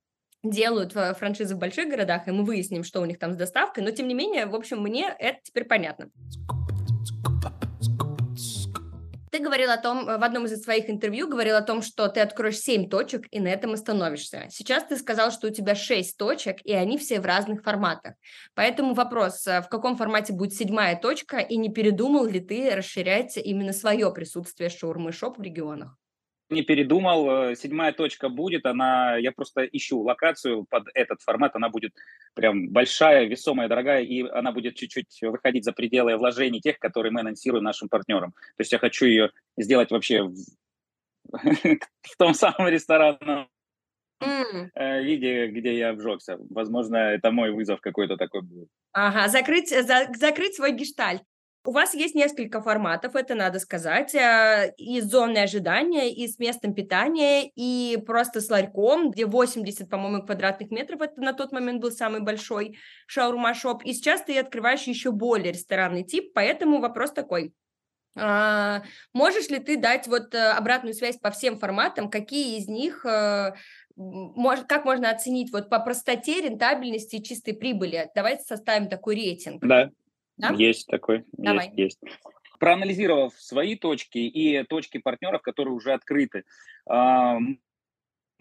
делают 0.43 0.93
франшизы 0.93 1.55
в 1.55 1.59
больших 1.59 1.89
городах, 1.89 2.27
и 2.27 2.33
мы 2.33 2.45
выясним, 2.45 2.83
что 2.83 3.01
у 3.01 3.05
них 3.05 3.19
там 3.19 3.33
с 3.33 3.37
доставкой. 3.37 3.85
Но, 3.85 3.91
тем 3.91 4.09
не 4.09 4.15
менее, 4.15 4.47
в 4.47 4.55
общем, 4.55 4.81
мне 4.81 5.15
это 5.19 5.39
теперь 5.43 5.65
понятно. 5.65 6.11
Говорил 9.39 9.71
о 9.71 9.77
том, 9.77 10.05
в 10.05 10.25
одном 10.25 10.45
из 10.45 10.63
своих 10.63 10.91
интервью 10.91 11.29
говорил 11.29 11.57
о 11.57 11.63
том, 11.63 11.83
что 11.83 12.09
ты 12.09 12.21
откроешь 12.21 12.59
7 12.59 12.89
точек 12.89 13.27
и 13.31 13.41
на 13.41 13.49
этом 13.49 13.73
остановишься. 13.73 14.47
Сейчас 14.51 14.85
ты 14.85 14.97
сказал, 14.97 15.31
что 15.31 15.49
у 15.49 15.51
тебя 15.51 15.75
6 15.75 16.17
точек, 16.17 16.57
и 16.65 16.73
они 16.73 16.99
все 16.99 17.21
в 17.21 17.27
разных 17.27 17.63
форматах. 17.63 18.15
Поэтому 18.55 18.95
вопрос, 18.95 19.47
в 19.47 19.67
каком 19.71 19.97
формате 19.97 20.33
будет 20.33 20.55
седьмая 20.55 20.97
точка, 20.97 21.39
и 21.39 21.57
не 21.57 21.73
передумал 21.73 22.27
ли 22.27 22.41
ты 22.41 22.75
расширять 22.75 23.37
именно 23.37 23.73
свое 23.73 24.13
присутствие 24.13 24.69
шаурмы 24.69 25.13
шоп 25.13 25.39
в 25.39 25.43
регионах? 25.43 25.97
Не 26.53 26.63
передумал. 26.63 27.51
Э, 27.51 27.57
седьмая 27.57 27.93
точка 27.93 28.29
будет. 28.29 28.67
Она, 28.67 29.17
я 29.17 29.33
просто 29.33 29.65
ищу 29.65 30.01
локацию 30.01 30.65
под 30.69 30.89
этот 30.95 31.21
формат. 31.23 31.57
Она 31.57 31.69
будет 31.69 31.93
прям 32.35 32.69
большая, 32.69 33.27
весомая, 33.27 33.69
дорогая, 33.69 34.03
и 34.03 34.23
она 34.23 34.53
будет 34.53 34.77
чуть-чуть 34.77 35.19
выходить 35.23 35.65
за 35.65 35.73
пределы 35.73 36.17
вложений 36.17 36.61
тех, 36.61 36.79
которые 36.79 37.13
мы 37.13 37.21
анонсируем 37.21 37.65
нашим 37.65 37.89
партнерам. 37.89 38.33
То 38.33 38.61
есть 38.61 38.73
я 38.73 38.79
хочу 38.79 39.07
ее 39.07 39.31
сделать 39.57 39.91
вообще 39.91 40.23
в, 40.23 40.35
в 41.33 42.17
том 42.19 42.35
самом 42.35 42.69
ресторанном 42.69 43.49
mm. 44.23 45.03
виде, 45.03 45.47
где 45.49 45.77
я 45.77 45.91
обжегся. 45.91 46.39
Возможно, 46.51 46.97
это 46.97 47.31
мой 47.31 47.51
вызов 47.51 47.81
какой-то 47.81 48.17
такой 48.17 48.43
будет. 48.43 48.69
Ага, 48.93 49.29
закрыть, 49.29 49.71
за, 49.71 50.09
закрыть 50.15 50.55
свой 50.55 50.73
гештальт. 50.73 51.23
У 51.65 51.71
вас 51.71 51.95
есть 51.95 52.17
несколько 52.17 52.61
форматов, 52.61 53.15
это 53.15 53.37
надо 53.37 53.61
сказать, 53.61 54.15
э, 54.15 54.75
и 54.77 55.01
с 55.01 55.05
зоной 55.05 55.45
ожидания, 55.45 56.13
и 56.13 56.27
с 56.27 56.41
местом 56.41 56.75
питания, 56.75 57.49
и 57.55 57.97
просто 58.05 58.41
с 58.41 58.51
ларьком, 58.51 59.11
где 59.13 59.27
80, 59.27 59.89
по-моему, 59.89 60.25
квадратных 60.25 60.73
метров, 60.73 61.01
это 61.01 61.21
на 61.21 61.33
тот 61.33 61.53
момент 61.53 61.81
был 61.81 61.93
самый 61.93 62.21
большой 62.21 62.77
шаурма-шоп, 63.07 63.85
и 63.85 63.93
сейчас 63.93 64.23
ты 64.23 64.39
открываешь 64.39 64.83
еще 64.83 65.13
более 65.13 65.53
ресторанный 65.53 66.03
тип, 66.03 66.33
поэтому 66.35 66.81
вопрос 66.81 67.13
такой, 67.13 67.53
а, 68.15 68.83
можешь 69.15 69.49
ли 69.49 69.59
ты 69.59 69.79
дать 69.79 70.07
вот 70.07 70.35
э, 70.35 70.51
обратную 70.51 70.95
связь 70.95 71.17
по 71.17 71.31
всем 71.31 71.59
форматам, 71.59 72.11
какие 72.11 72.59
из 72.59 72.69
них 72.69 73.07
э, 73.07 73.53
может, 73.97 74.67
как 74.67 74.85
можно 74.85 75.11
оценить 75.11 75.53
вот 75.53 75.71
по 75.71 75.79
простоте, 75.79 76.41
рентабельности 76.41 77.21
чистой 77.21 77.55
прибыли? 77.55 78.11
Давайте 78.15 78.43
составим 78.43 78.89
такой 78.89 79.15
рейтинг. 79.17 79.65
Да, 79.65 79.91
да? 80.43 80.55
Есть 80.55 80.89
такой. 80.89 81.25
Давай. 81.33 81.73
Есть, 81.77 81.99
есть. 82.03 82.19
Проанализировав 82.59 83.35
свои 83.35 83.77
точки 83.77 84.19
и 84.19 84.63
точки 84.65 84.99
партнеров, 84.99 85.43
которые 85.43 85.75
уже 85.75 85.93
открыты, 85.93 86.45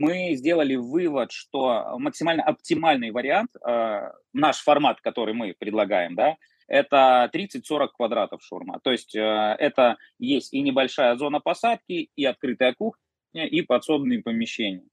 мы 0.02 0.34
сделали 0.36 0.76
вывод, 0.76 1.32
что 1.32 1.96
максимально 2.00 2.44
оптимальный 2.44 3.12
вариант, 3.12 3.52
а, 3.64 4.14
наш 4.34 4.58
формат, 4.58 5.00
который 5.00 5.36
мы 5.36 5.54
предлагаем, 5.58 6.16
да, 6.16 6.38
это 6.68 7.30
30-40 7.32 7.90
квадратов 7.96 8.42
шурма. 8.44 8.80
То 8.84 8.92
есть 8.92 9.16
а, 9.16 9.56
это 9.60 9.98
есть 10.18 10.54
и 10.54 10.62
небольшая 10.62 11.16
зона 11.18 11.40
посадки, 11.40 12.10
и 12.16 12.26
открытая 12.26 12.74
кухня, 12.74 13.46
и 13.46 13.62
подсобные 13.62 14.24
помещения 14.24 14.88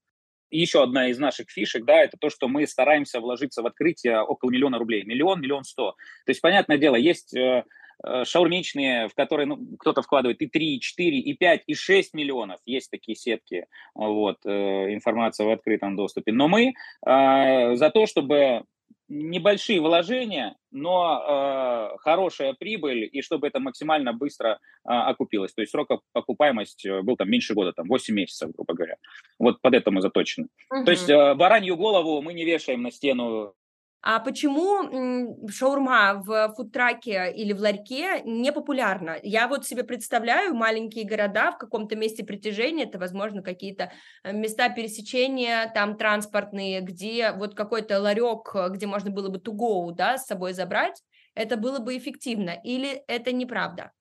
еще 0.51 0.83
одна 0.83 1.09
из 1.09 1.19
наших 1.19 1.49
фишек, 1.49 1.85
да, 1.85 2.03
это 2.03 2.17
то, 2.17 2.29
что 2.29 2.47
мы 2.47 2.65
стараемся 2.67 3.19
вложиться 3.19 3.61
в 3.61 3.65
открытие 3.65 4.21
около 4.21 4.49
миллиона 4.51 4.77
рублей. 4.77 5.03
Миллион, 5.03 5.41
миллион 5.41 5.63
сто. 5.63 5.91
То 6.25 6.29
есть, 6.29 6.41
понятное 6.41 6.77
дело, 6.77 6.95
есть 6.95 7.35
э, 7.35 7.63
э, 8.03 8.25
шаурмичные, 8.25 9.07
в 9.07 9.15
которые 9.15 9.45
ну, 9.45 9.59
кто-то 9.77 10.01
вкладывает 10.01 10.41
и 10.41 10.47
3, 10.47 10.75
и 10.75 10.79
4, 10.79 11.19
и 11.19 11.33
5, 11.33 11.63
и 11.67 11.73
6 11.73 12.13
миллионов. 12.13 12.59
Есть 12.65 12.91
такие 12.91 13.15
сетки, 13.15 13.67
вот, 13.93 14.37
э, 14.45 14.93
информация 14.93 15.45
в 15.45 15.51
открытом 15.51 15.95
доступе. 15.95 16.31
Но 16.31 16.47
мы 16.47 16.73
э, 17.05 17.75
за 17.75 17.89
то, 17.89 18.05
чтобы 18.05 18.63
небольшие 19.09 19.81
вложения, 19.81 20.55
но 20.71 21.91
э, 21.93 21.97
хорошая 21.97 22.53
прибыль, 22.53 23.09
и 23.11 23.21
чтобы 23.21 23.47
это 23.47 23.59
максимально 23.59 24.13
быстро 24.13 24.49
э, 24.49 24.57
окупилось. 24.85 25.53
То 25.53 25.61
есть 25.61 25.71
срок 25.71 25.89
окупаемости 26.13 26.87
э, 26.87 27.01
был 27.01 27.17
там 27.17 27.29
меньше 27.29 27.55
года, 27.55 27.73
там 27.73 27.87
8 27.87 28.13
месяцев, 28.13 28.51
грубо 28.51 28.73
говоря. 28.75 28.95
Вот 29.39 29.61
под 29.61 29.73
это 29.73 29.89
мы 29.91 30.01
заточены. 30.01 30.47
Угу. 30.71 30.85
То 30.85 30.91
есть 30.91 31.09
э, 31.09 31.35
баранью 31.35 31.75
голову 31.75 32.21
мы 32.21 32.33
не 32.33 32.45
вешаем 32.45 32.83
на 32.83 32.91
стену 32.91 33.55
а 34.01 34.19
почему 34.19 35.47
шаурма 35.49 36.21
в 36.25 36.53
фудтраке 36.55 37.31
или 37.31 37.51
в 37.53 37.59
ларьке 37.59 38.21
не 38.23 38.51
популярна? 38.51 39.17
Я 39.23 39.47
вот 39.47 39.65
себе 39.65 39.83
представляю 39.83 40.53
маленькие 40.53 41.05
города 41.05 41.51
в 41.51 41.57
каком-то 41.57 41.95
месте 41.95 42.23
притяжения, 42.23 42.85
это, 42.85 42.97
возможно, 42.97 43.41
какие-то 43.41 43.91
э, 44.23 44.31
места 44.31 44.69
пересечения 44.69 45.69
там 45.73 45.97
транспортные, 45.97 46.81
где 46.81 47.33
вот 47.33 47.55
какой-то 47.55 47.99
ларек, 47.99 48.55
где 48.71 48.87
можно 48.87 49.11
было 49.11 49.29
бы 49.29 49.37
to 49.37 49.91
да, 49.93 50.17
с 50.17 50.25
собой 50.25 50.53
забрать, 50.53 51.01
это 51.35 51.57
было 51.57 51.79
бы 51.79 51.97
эффективно. 51.97 52.57
Или 52.63 53.03
это 53.07 53.31
неправда? 53.33 53.91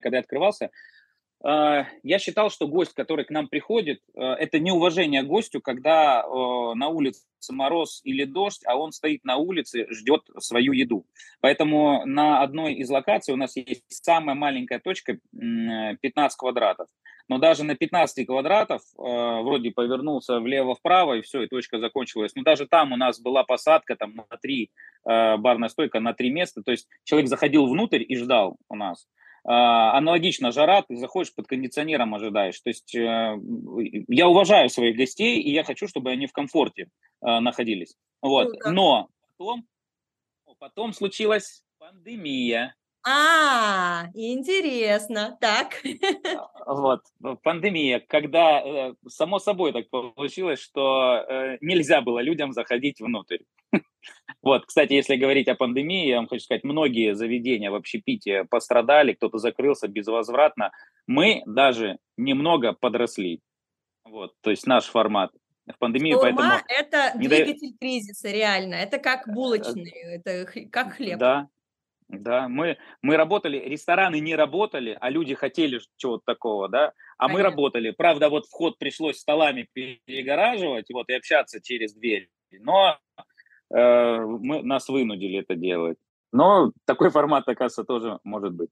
Когда 0.00 0.16
я 0.16 0.22
открывался, 0.22 0.70
я 1.44 2.18
считал, 2.18 2.50
что 2.50 2.68
гость, 2.68 2.94
который 2.94 3.24
к 3.24 3.30
нам 3.30 3.48
приходит, 3.48 4.00
э, 4.14 4.20
это 4.20 4.60
неуважение 4.60 5.22
гостю, 5.22 5.60
когда 5.60 6.22
на 6.22 6.88
улице 6.88 7.22
мороз 7.50 8.00
или 8.04 8.24
дождь, 8.24 8.62
а 8.64 8.76
он 8.76 8.92
стоит 8.92 9.24
на 9.24 9.36
улице, 9.36 9.86
ждет 9.90 10.22
свою 10.38 10.72
еду. 10.72 11.04
Поэтому 11.40 12.06
на 12.06 12.42
одной 12.42 12.74
из 12.74 12.88
локаций 12.88 13.34
у 13.34 13.36
нас 13.36 13.56
есть 13.56 13.82
самая 13.88 14.36
маленькая 14.36 14.78
точка, 14.78 15.18
15 15.32 16.38
квадратов. 16.38 16.86
Но 17.28 17.38
даже 17.38 17.64
на 17.64 17.74
15 17.74 18.26
квадратов 18.26 18.82
э, 18.82 19.02
вроде 19.02 19.72
повернулся 19.72 20.38
влево-вправо, 20.38 21.14
и 21.14 21.22
все, 21.22 21.42
и 21.42 21.48
точка 21.48 21.80
закончилась. 21.80 22.34
Но 22.36 22.42
даже 22.42 22.66
там 22.66 22.92
у 22.92 22.96
нас 22.96 23.20
была 23.20 23.42
посадка 23.42 23.96
там, 23.96 24.14
на 24.14 24.36
три, 24.40 24.70
барная 25.04 25.68
стойка 25.68 25.98
на 25.98 26.12
три 26.14 26.30
места. 26.30 26.62
То 26.62 26.70
есть 26.70 26.88
человек 27.02 27.28
заходил 27.28 27.66
внутрь 27.66 28.04
и 28.06 28.16
ждал 28.16 28.56
у 28.68 28.76
нас. 28.76 29.08
А, 29.44 29.96
аналогично 29.98 30.52
жара, 30.52 30.82
ты 30.82 30.96
заходишь 30.96 31.34
под 31.34 31.48
кондиционером, 31.48 32.14
ожидаешь. 32.14 32.60
То 32.60 32.70
есть 32.70 32.94
э, 32.94 33.38
я 34.08 34.28
уважаю 34.28 34.68
своих 34.68 34.96
гостей, 34.96 35.40
и 35.40 35.52
я 35.52 35.64
хочу, 35.64 35.88
чтобы 35.88 36.10
они 36.10 36.26
в 36.26 36.32
комфорте 36.32 36.88
э, 37.20 37.40
находились. 37.40 37.96
Вот. 38.20 38.52
Но 38.64 39.08
потом, 39.36 39.66
потом 40.58 40.92
случилась 40.92 41.64
пандемия. 41.78 42.76
А, 43.04 44.04
интересно. 44.14 45.36
Так. 45.40 45.82
А, 46.64 46.74
вот, 46.74 47.00
пандемия, 47.42 47.98
когда 47.98 48.60
э, 48.60 48.94
само 49.08 49.40
собой 49.40 49.72
так 49.72 49.90
получилось, 49.90 50.60
что 50.60 51.56
нельзя 51.60 52.00
было 52.00 52.20
людям 52.20 52.52
заходить 52.52 53.00
внутрь. 53.00 53.38
Вот, 54.42 54.66
кстати, 54.66 54.92
если 54.92 55.14
говорить 55.16 55.46
о 55.48 55.54
пандемии, 55.54 56.08
я 56.08 56.16
вам 56.16 56.26
хочу 56.26 56.42
сказать, 56.42 56.64
многие 56.64 57.14
заведения 57.14 57.70
в 57.70 57.76
общепите 57.76 58.44
пострадали, 58.44 59.12
кто-то 59.12 59.38
закрылся 59.38 59.86
безвозвратно. 59.86 60.72
Мы 61.06 61.42
даже 61.46 61.98
немного 62.16 62.72
подросли. 62.72 63.40
Вот, 64.04 64.34
то 64.40 64.50
есть 64.50 64.66
наш 64.66 64.86
формат 64.86 65.30
в 65.72 65.78
пандемию, 65.78 66.18
Шаурма 66.18 66.36
поэтому... 66.36 66.64
это 66.68 67.18
двигатель 67.18 67.70
да... 67.70 67.76
кризиса, 67.80 68.30
реально. 68.30 68.74
Это 68.74 68.98
как 68.98 69.28
э, 69.28 69.32
булочные, 69.32 70.16
это 70.16 70.44
как 70.70 70.94
хлеб. 70.94 71.18
Да, 71.18 71.48
да, 72.08 72.48
мы, 72.48 72.78
мы 73.00 73.16
работали, 73.16 73.58
рестораны 73.58 74.18
не 74.18 74.34
работали, 74.34 74.98
а 75.00 75.08
люди 75.08 75.34
хотели 75.34 75.80
чего-то 75.96 76.24
такого, 76.26 76.68
да, 76.68 76.92
а 77.16 77.28
Понятно. 77.28 77.32
мы 77.32 77.42
работали. 77.42 77.90
Правда, 77.92 78.28
вот 78.28 78.46
вход 78.46 78.76
пришлось 78.76 79.18
столами 79.18 79.68
перегораживать 79.72 80.90
вот, 80.92 81.08
и 81.08 81.14
общаться 81.14 81.60
через 81.62 81.94
дверь, 81.94 82.28
но 82.50 82.98
Э, 83.16 83.22
мы, 83.72 84.62
нас 84.62 84.88
вынудили 84.88 85.40
это 85.40 85.54
делать. 85.54 85.98
Но 86.32 86.72
такой 86.84 87.10
формат, 87.10 87.48
оказывается, 87.48 87.84
тоже 87.84 88.18
может 88.24 88.52
быть. 88.52 88.70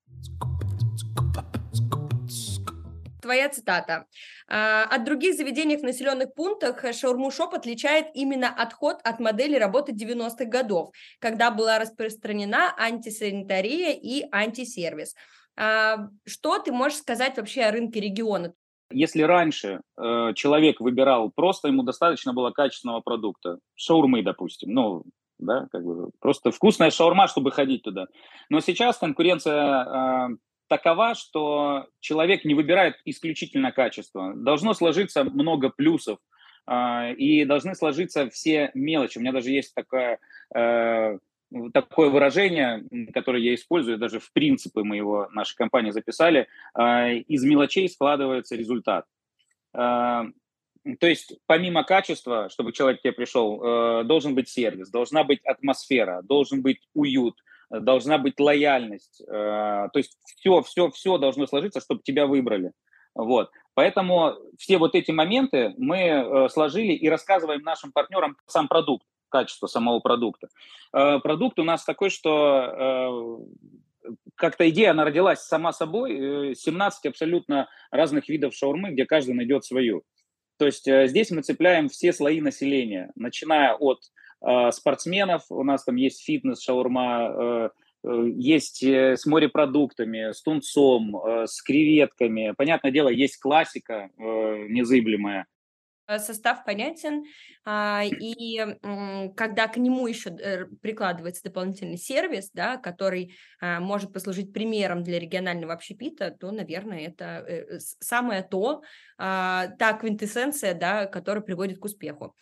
Твоя 3.20 3.48
цитата. 3.50 4.06
«А, 4.48 4.84
от 4.84 5.04
других 5.04 5.36
заведений 5.36 5.76
в 5.76 5.82
населенных 5.82 6.34
пунктах 6.34 6.82
шаурму 6.94 7.30
шоп 7.30 7.54
отличает 7.54 8.06
именно 8.14 8.48
отход 8.48 8.98
от 9.04 9.20
модели 9.20 9.56
работы 9.56 9.92
90-х 9.92 10.46
годов, 10.46 10.94
когда 11.18 11.50
была 11.50 11.78
распространена 11.78 12.74
антисанитария 12.78 13.92
и 13.92 14.26
антисервис. 14.32 15.14
А, 15.56 16.08
что 16.26 16.58
ты 16.58 16.72
можешь 16.72 16.98
сказать 16.98 17.36
вообще 17.36 17.62
о 17.62 17.72
рынке 17.72 18.00
региона? 18.00 18.54
Если 18.90 19.22
раньше 19.22 19.80
э, 19.96 20.32
человек 20.34 20.80
выбирал 20.80 21.30
просто, 21.30 21.68
ему 21.68 21.82
достаточно 21.82 22.32
было 22.32 22.50
качественного 22.50 23.00
продукта, 23.00 23.58
шаурмы, 23.74 24.22
допустим, 24.22 24.72
ну, 24.72 25.04
да, 25.38 25.68
как 25.72 25.84
бы 25.84 26.10
просто 26.20 26.50
вкусная 26.50 26.90
шаурма, 26.90 27.28
чтобы 27.28 27.50
ходить 27.50 27.82
туда. 27.82 28.06
Но 28.48 28.60
сейчас 28.60 28.98
конкуренция 28.98 29.84
э, 29.84 30.28
такова, 30.68 31.14
что 31.14 31.86
человек 32.00 32.44
не 32.44 32.54
выбирает 32.54 32.96
исключительно 33.04 33.72
качество. 33.72 34.34
Должно 34.34 34.74
сложиться 34.74 35.24
много 35.24 35.70
плюсов, 35.70 36.18
э, 36.66 37.14
и 37.14 37.44
должны 37.44 37.74
сложиться 37.74 38.28
все 38.30 38.70
мелочи. 38.74 39.18
У 39.18 39.20
меня 39.20 39.32
даже 39.32 39.50
есть 39.50 39.74
такая 39.74 40.18
э, 40.54 41.18
такое 41.72 42.10
выражение, 42.10 42.84
которое 43.12 43.42
я 43.42 43.54
использую, 43.54 43.98
даже 43.98 44.20
в 44.20 44.32
принципы 44.32 44.84
мы 44.84 44.96
его, 44.96 45.28
нашей 45.32 45.56
компании 45.56 45.90
записали, 45.90 46.48
а, 46.74 47.08
из 47.10 47.44
мелочей 47.44 47.88
складывается 47.88 48.56
результат. 48.56 49.04
А, 49.74 50.26
то 50.98 51.06
есть 51.06 51.38
помимо 51.46 51.84
качества, 51.84 52.48
чтобы 52.50 52.72
человек 52.72 53.00
к 53.00 53.02
тебе 53.02 53.12
пришел, 53.12 53.62
э, 53.62 54.04
должен 54.04 54.34
быть 54.34 54.48
сервис, 54.48 54.88
должна 54.88 55.24
быть 55.24 55.44
атмосфера, 55.44 56.22
должен 56.22 56.62
быть 56.62 56.80
уют, 56.94 57.34
должна 57.68 58.16
быть 58.16 58.40
лояльность. 58.40 59.22
То 59.26 59.90
есть 59.94 60.16
все, 60.24 60.62
все, 60.62 60.90
все 60.90 61.18
должно 61.18 61.46
сложиться, 61.46 61.80
чтобы 61.80 62.00
тебя 62.02 62.26
выбрали. 62.26 62.72
Вот. 63.14 63.50
Поэтому 63.74 64.36
все 64.56 64.78
вот 64.78 64.94
эти 64.94 65.10
моменты 65.10 65.74
мы 65.76 66.48
сложили 66.50 66.94
и 66.94 67.10
рассказываем 67.10 67.60
нашим 67.60 67.92
партнерам 67.92 68.38
сам 68.46 68.66
продукт, 68.66 69.04
качество 69.30 69.66
самого 69.66 70.00
продукта. 70.00 70.48
Продукт 70.92 71.58
у 71.58 71.64
нас 71.64 71.84
такой, 71.84 72.10
что 72.10 73.40
как-то 74.34 74.68
идея, 74.70 74.92
она 74.92 75.04
родилась 75.04 75.40
сама 75.40 75.72
собой, 75.72 76.54
17 76.54 77.06
абсолютно 77.06 77.68
разных 77.90 78.28
видов 78.28 78.54
шаурмы, 78.54 78.90
где 78.90 79.04
каждый 79.04 79.34
найдет 79.34 79.64
свою. 79.64 80.02
То 80.58 80.66
есть 80.66 80.86
э, 80.88 81.06
здесь 81.08 81.30
мы 81.30 81.42
цепляем 81.42 81.88
все 81.88 82.12
слои 82.12 82.40
населения, 82.40 83.10
начиная 83.14 83.74
от 83.74 84.00
э, 84.42 84.70
спортсменов, 84.72 85.44
у 85.48 85.64
нас 85.64 85.84
там 85.84 85.96
есть 85.96 86.22
фитнес, 86.22 86.60
шаурма, 86.62 87.30
э, 87.30 87.70
э 88.04 88.30
есть 88.36 88.82
э, 88.82 89.16
с 89.16 89.24
морепродуктами, 89.24 90.32
с 90.32 90.42
тунцом, 90.42 91.18
с 91.46 91.62
креветками. 91.62 92.52
Понятное 92.56 92.90
дело, 92.90 93.08
есть 93.08 93.38
классика 93.38 94.10
незыблемая, 94.18 95.42
Э, 95.42 95.59
состав 96.18 96.64
понятен, 96.64 97.24
а, 97.64 98.02
и 98.04 98.58
когда 99.36 99.68
к 99.68 99.76
нему 99.76 100.06
еще 100.06 100.30
э, 100.30 100.64
прикладывается 100.80 101.42
дополнительный 101.44 101.98
сервис, 101.98 102.50
да, 102.52 102.76
который 102.76 103.36
а, 103.60 103.80
может 103.80 104.12
послужить 104.12 104.52
примером 104.52 105.02
для 105.02 105.18
регионального 105.18 105.74
общепита, 105.74 106.30
то, 106.30 106.50
наверное, 106.50 107.06
это 107.06 107.44
э, 107.46 107.78
самое 107.78 108.42
то, 108.42 108.82
а, 109.18 109.68
та 109.78 109.92
квинтэссенция, 109.92 110.74
да, 110.74 111.06
которая 111.06 111.42
приводит 111.42 111.78
к 111.78 111.84
успеху. 111.84 112.34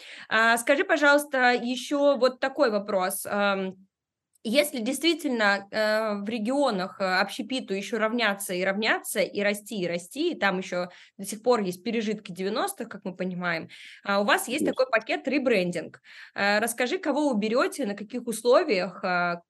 Скажи, 0.56 0.84
пожалуйста, 0.84 1.52
еще 1.52 2.16
вот 2.16 2.40
такой 2.40 2.70
вопрос. 2.70 3.26
Если 4.44 4.80
действительно 4.80 5.66
э, 5.70 6.22
в 6.22 6.28
регионах 6.28 7.00
э, 7.00 7.04
общепиту 7.04 7.74
еще 7.74 7.98
равняться 7.98 8.54
и 8.54 8.62
равняться, 8.62 9.20
и 9.20 9.40
расти, 9.42 9.80
и 9.82 9.86
расти, 9.86 10.32
и 10.32 10.38
там 10.38 10.58
еще 10.58 10.90
до 11.18 11.24
сих 11.24 11.42
пор 11.42 11.60
есть 11.62 11.82
пережитки 11.82 12.30
90-х, 12.30 12.84
как 12.84 13.04
мы 13.04 13.16
понимаем, 13.16 13.68
э, 14.06 14.16
у 14.16 14.24
вас 14.24 14.48
есть 14.48 14.62
yes. 14.62 14.68
такой 14.68 14.86
пакет 14.90 15.26
ребрендинг. 15.26 16.00
Э, 16.34 16.60
расскажи, 16.60 16.98
кого 16.98 17.30
вы 17.30 17.38
берете, 17.38 17.84
на 17.84 17.94
каких 17.94 18.26
условиях, 18.26 19.02
э, 19.02 19.40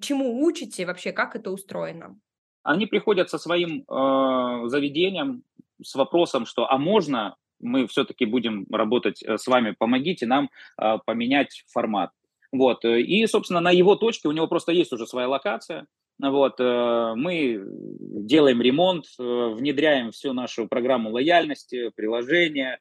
чему 0.00 0.44
учите, 0.44 0.84
вообще 0.84 1.12
как 1.12 1.36
это 1.36 1.52
устроено? 1.52 2.18
Они 2.64 2.86
приходят 2.86 3.30
со 3.30 3.38
своим 3.38 3.84
э, 3.88 4.68
заведением, 4.68 5.44
с 5.82 5.94
вопросом, 5.94 6.44
что 6.46 6.68
а 6.68 6.76
можно 6.76 7.36
мы 7.62 7.86
все-таки 7.86 8.26
будем 8.26 8.66
работать 8.70 9.22
э, 9.22 9.38
с 9.38 9.46
вами, 9.46 9.74
помогите 9.78 10.26
нам 10.26 10.50
э, 10.80 10.98
поменять 11.06 11.64
формат. 11.72 12.10
Вот. 12.52 12.84
Э, 12.84 13.00
и, 13.00 13.26
собственно, 13.26 13.60
на 13.60 13.70
его 13.70 13.96
точке 13.96 14.28
у 14.28 14.32
него 14.32 14.46
просто 14.46 14.72
есть 14.72 14.92
уже 14.92 15.06
своя 15.06 15.28
локация. 15.28 15.86
Вот. 16.20 16.60
Э, 16.60 17.14
мы 17.16 17.60
делаем 17.64 18.60
ремонт, 18.60 19.06
э, 19.18 19.22
внедряем 19.22 20.10
всю 20.12 20.34
нашу 20.34 20.68
программу 20.68 21.10
лояльности, 21.10 21.90
приложение, 21.96 22.78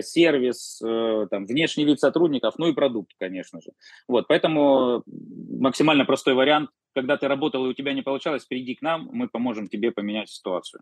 сервис, 0.00 0.80
там, 0.80 1.44
внешний 1.44 1.84
вид 1.84 2.00
сотрудников, 2.00 2.54
ну 2.56 2.68
и 2.68 2.72
продукт, 2.72 3.10
конечно 3.18 3.60
же. 3.60 3.72
Вот. 4.08 4.26
Поэтому 4.26 5.02
максимально 5.04 6.06
простой 6.06 6.32
вариант, 6.32 6.70
когда 6.94 7.18
ты 7.18 7.28
работал 7.28 7.66
и 7.66 7.68
у 7.68 7.74
тебя 7.74 7.92
не 7.92 8.00
получалось, 8.00 8.46
приди 8.46 8.76
к 8.76 8.80
нам, 8.80 9.10
мы 9.12 9.28
поможем 9.28 9.68
тебе 9.68 9.92
поменять 9.92 10.30
ситуацию. 10.30 10.80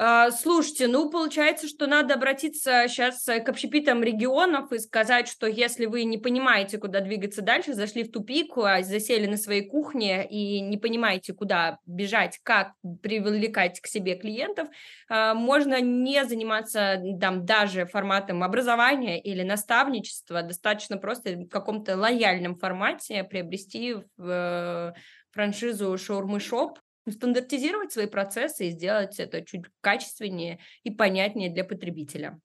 А, 0.00 0.30
слушайте, 0.30 0.86
ну, 0.86 1.10
получается, 1.10 1.66
что 1.66 1.88
надо 1.88 2.14
обратиться 2.14 2.84
сейчас 2.86 3.24
к 3.24 3.48
общепитам 3.48 4.00
регионов 4.00 4.70
и 4.70 4.78
сказать, 4.78 5.26
что 5.26 5.48
если 5.48 5.86
вы 5.86 6.04
не 6.04 6.18
понимаете, 6.18 6.78
куда 6.78 7.00
двигаться 7.00 7.42
дальше, 7.42 7.74
зашли 7.74 8.04
в 8.04 8.12
тупик, 8.12 8.56
а 8.58 8.80
засели 8.84 9.26
на 9.26 9.36
своей 9.36 9.68
кухне 9.68 10.24
и 10.24 10.60
не 10.60 10.76
понимаете, 10.76 11.34
куда 11.34 11.80
бежать, 11.84 12.38
как 12.44 12.74
привлекать 13.02 13.80
к 13.80 13.88
себе 13.88 14.14
клиентов, 14.14 14.68
а, 15.08 15.34
можно 15.34 15.80
не 15.80 16.24
заниматься 16.24 17.02
там 17.20 17.44
даже 17.44 17.84
форматом 17.84 18.44
образования 18.44 19.20
или 19.20 19.42
наставничества, 19.42 20.42
достаточно 20.42 20.96
просто 20.98 21.30
в 21.30 21.48
каком-то 21.48 21.96
лояльном 21.96 22.54
формате 22.54 23.24
приобрести 23.24 23.94
в 24.16 24.30
э, 24.30 24.92
франшизу 25.32 25.98
Шаурмы 25.98 26.38
Шоп, 26.38 26.78
стандартизировать 27.12 27.92
свои 27.92 28.06
процессы 28.06 28.68
и 28.68 28.70
сделать 28.70 29.18
это 29.18 29.42
чуть 29.42 29.64
качественнее 29.80 30.58
и 30.82 30.90
понятнее 30.90 31.50
для 31.50 31.64
потребителя. 31.64 32.38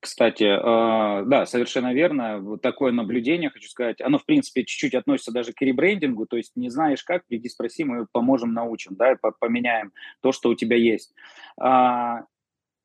Кстати, 0.00 0.44
а, 0.44 1.22
да, 1.22 1.46
совершенно 1.46 1.94
верно. 1.94 2.38
Вот 2.38 2.62
такое 2.62 2.90
наблюдение, 2.90 3.48
хочу 3.48 3.68
сказать, 3.68 4.00
оно, 4.00 4.18
в 4.18 4.24
принципе, 4.24 4.64
чуть-чуть 4.64 4.94
относится 4.94 5.30
даже 5.30 5.52
к 5.52 5.62
ребрендингу, 5.62 6.26
то 6.26 6.36
есть 6.36 6.56
не 6.56 6.68
знаешь 6.68 7.04
как, 7.04 7.24
приди 7.26 7.48
спроси, 7.48 7.84
мы 7.84 8.06
поможем, 8.10 8.52
научим, 8.52 8.96
да, 8.96 9.16
поменяем 9.38 9.92
то, 10.20 10.32
что 10.32 10.48
у 10.48 10.56
тебя 10.56 10.76
есть. 10.76 11.14
50% 11.60 12.16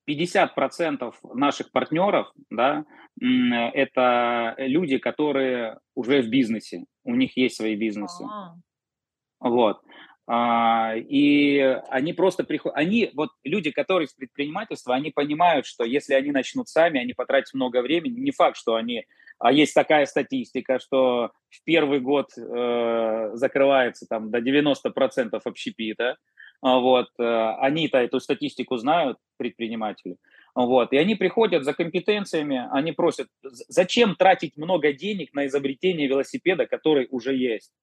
а, 0.05 1.13
наших 1.33 1.71
партнеров, 1.71 2.31
да, 2.51 2.85
это 3.19 4.55
люди, 4.59 4.99
которые 4.99 5.79
уже 5.95 6.21
в 6.21 6.29
бизнесе, 6.29 6.85
у 7.03 7.15
них 7.15 7.35
есть 7.37 7.55
свои 7.57 7.75
бизнесы. 7.75 8.23
А-а-а. 8.23 9.49
Вот. 9.49 9.81
А, 10.25 10.93
и 10.95 11.59
они 11.89 12.13
просто 12.13 12.45
приходят, 12.45 12.77
они, 12.77 13.11
вот 13.13 13.31
люди, 13.43 13.71
которые 13.71 14.05
из 14.05 14.13
предпринимательства, 14.13 14.95
они 14.95 15.11
понимают, 15.11 15.65
что 15.65 15.83
если 15.83 16.13
они 16.13 16.31
начнут 16.31 16.69
сами, 16.69 17.01
они 17.01 17.13
потратят 17.13 17.53
много 17.53 17.81
времени, 17.81 18.19
не 18.19 18.31
факт, 18.31 18.55
что 18.55 18.75
они, 18.75 19.05
а 19.39 19.51
есть 19.51 19.73
такая 19.73 20.05
статистика, 20.05 20.79
что 20.79 21.31
в 21.49 21.63
первый 21.65 21.99
год 21.99 22.29
э, 22.37 23.31
закрывается 23.33 24.05
там 24.07 24.31
до 24.31 24.39
90% 24.39 25.41
общепита, 25.43 26.15
а 26.61 26.79
вот, 26.79 27.09
э, 27.19 27.55
они-то 27.59 27.97
эту 27.97 28.21
статистику 28.21 28.77
знают, 28.77 29.17
предприниматели, 29.35 30.15
вот, 30.55 30.93
и 30.93 30.97
они 30.97 31.15
приходят 31.15 31.65
за 31.65 31.73
компетенциями, 31.73 32.65
они 32.71 32.93
просят, 32.93 33.27
зачем 33.41 34.15
тратить 34.15 34.55
много 34.55 34.93
денег 34.93 35.33
на 35.33 35.47
изобретение 35.47 36.07
велосипеда, 36.07 36.65
который 36.65 37.09
уже 37.11 37.35
есть? 37.35 37.73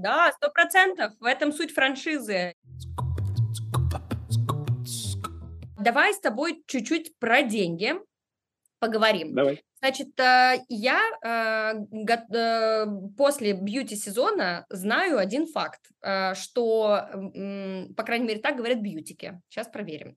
Да, 0.00 0.30
сто 0.30 0.48
процентов. 0.50 1.12
В 1.18 1.24
этом 1.24 1.52
суть 1.52 1.72
франшизы. 1.72 2.54
Давай 5.76 6.14
с 6.14 6.20
тобой 6.20 6.62
чуть-чуть 6.68 7.18
про 7.18 7.42
деньги 7.42 7.94
поговорим. 8.78 9.34
Давай. 9.34 9.64
Значит, 9.80 10.18
э, 10.18 10.64
я 10.68 11.00
э, 11.22 11.74
э, 12.34 12.86
после 13.16 13.52
бьюти-сезона 13.52 14.66
знаю 14.70 15.18
один 15.18 15.46
факт, 15.46 15.80
что, 16.34 17.08
по 17.96 18.02
крайней 18.04 18.26
мере, 18.26 18.40
так 18.40 18.56
говорят 18.56 18.78
бьютики, 18.78 19.40
сейчас 19.48 19.66
проверим, 19.66 20.16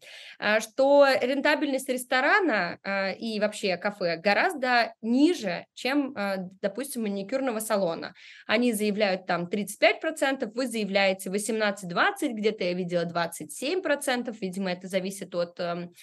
что 0.59 1.07
рентабельность 1.19 1.89
ресторана 1.89 2.77
и 3.19 3.39
вообще 3.39 3.77
кафе 3.77 4.17
гораздо 4.17 4.93
ниже, 5.01 5.65
чем, 5.73 6.15
допустим, 6.61 7.01
маникюрного 7.01 7.59
салона. 7.59 8.13
Они 8.45 8.73
заявляют 8.73 9.25
там 9.25 9.47
35%, 9.47 10.51
вы 10.53 10.67
заявляете 10.67 11.31
18-20%, 11.31 12.31
где-то 12.31 12.63
я 12.63 12.73
видела 12.73 13.05
27%, 13.05 14.35
видимо, 14.39 14.71
это 14.71 14.87
зависит 14.87 15.33
от 15.33 15.59
эм, 15.59 15.93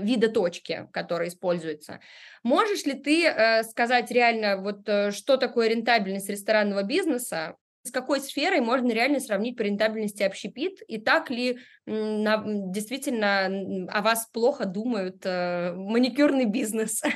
вида 0.00 0.28
точки, 0.28 0.88
которая 0.92 1.28
используется. 1.28 2.00
Можешь 2.42 2.84
ли 2.84 2.94
ты 2.94 3.26
э, 3.26 3.62
сказать 3.64 4.10
реально, 4.10 4.56
вот 4.58 4.88
э, 4.88 5.10
что 5.10 5.36
такое 5.36 5.68
рентабельность 5.68 6.28
ресторанного 6.28 6.82
бизнеса, 6.82 7.56
с 7.86 7.90
какой 7.92 8.20
сферой 8.20 8.60
можно 8.60 8.90
реально 8.92 9.20
сравнить 9.20 9.56
по 9.56 9.62
рентабельности 9.62 10.22
общепит, 10.22 10.82
и 10.88 10.98
так 10.98 11.30
ли 11.30 11.58
на, 11.86 12.42
действительно 12.44 13.46
о 13.88 14.02
вас 14.02 14.28
плохо 14.32 14.66
думают 14.66 15.24
э, 15.24 15.72
маникюрный 15.74 16.46
бизнес? 16.46 17.02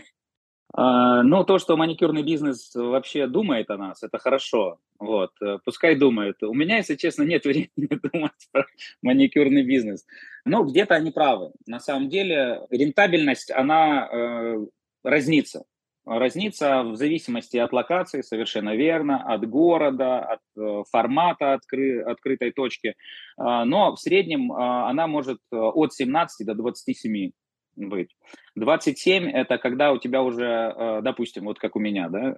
А, 0.72 1.24
ну, 1.24 1.42
то, 1.42 1.58
что 1.58 1.76
маникюрный 1.76 2.22
бизнес 2.22 2.72
вообще 2.76 3.26
думает 3.26 3.70
о 3.70 3.76
нас, 3.76 4.04
это 4.04 4.18
хорошо. 4.18 4.78
Вот, 5.00 5.32
э, 5.42 5.58
пускай 5.64 5.96
думает. 5.96 6.42
У 6.44 6.54
меня, 6.54 6.76
если 6.76 6.94
честно, 6.94 7.24
нет 7.24 7.44
времени 7.46 7.88
думать 8.12 8.48
про 8.52 8.66
маникюрный 9.02 9.64
бизнес. 9.64 10.06
Но 10.44 10.64
где-то 10.64 10.94
они 10.94 11.10
правы. 11.10 11.52
На 11.66 11.80
самом 11.80 12.08
деле 12.08 12.60
рентабельность, 12.70 13.50
она 13.50 14.08
э, 14.10 14.66
разнится. 15.04 15.64
Разнится 16.06 16.82
в 16.82 16.96
зависимости 16.96 17.58
от 17.58 17.72
локации, 17.72 18.22
совершенно 18.22 18.74
верно, 18.74 19.22
от 19.22 19.48
города, 19.48 20.20
от 20.20 20.40
э, 20.56 20.82
формата 20.90 21.52
откры, 21.52 22.02
открытой 22.02 22.52
точки. 22.52 22.88
Э, 23.38 23.64
но 23.64 23.94
в 23.94 24.00
среднем 24.00 24.50
э, 24.50 24.56
она 24.56 25.06
может 25.06 25.38
э, 25.52 25.56
от 25.56 25.92
17 25.92 26.46
до 26.46 26.54
27 26.54 27.30
быть. 27.76 28.16
27– 28.56 29.28
это 29.32 29.58
когда 29.58 29.92
у 29.92 29.98
тебя 29.98 30.22
уже, 30.22 30.44
э, 30.44 31.00
допустим, 31.02 31.44
вот 31.44 31.58
как 31.58 31.76
у 31.76 31.80
меня, 31.80 32.08
да, 32.08 32.34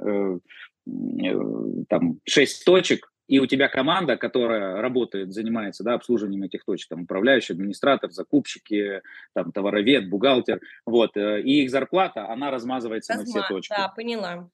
там 1.88 2.18
6 2.28 2.64
точек, 2.64 3.12
и 3.28 3.38
у 3.38 3.46
тебя 3.46 3.68
команда, 3.68 4.16
которая 4.16 4.80
работает, 4.80 5.32
занимается 5.32 5.84
да, 5.84 5.94
обслуживанием 5.94 6.42
этих 6.42 6.64
точек, 6.64 6.88
там 6.88 7.02
управляющий, 7.02 7.52
администратор, 7.54 8.10
закупщики, 8.10 9.02
там 9.34 9.52
товаровед, 9.52 10.08
бухгалтер, 10.10 10.60
вот, 10.86 11.16
э, 11.16 11.40
и 11.42 11.62
их 11.62 11.70
зарплата, 11.70 12.28
она 12.28 12.50
размазывается 12.50 13.14
Разма... 13.14 13.24
на 13.24 13.30
все 13.30 13.54
точки. 13.54 13.74
Да, 13.74 13.88
поняла. 13.88 14.48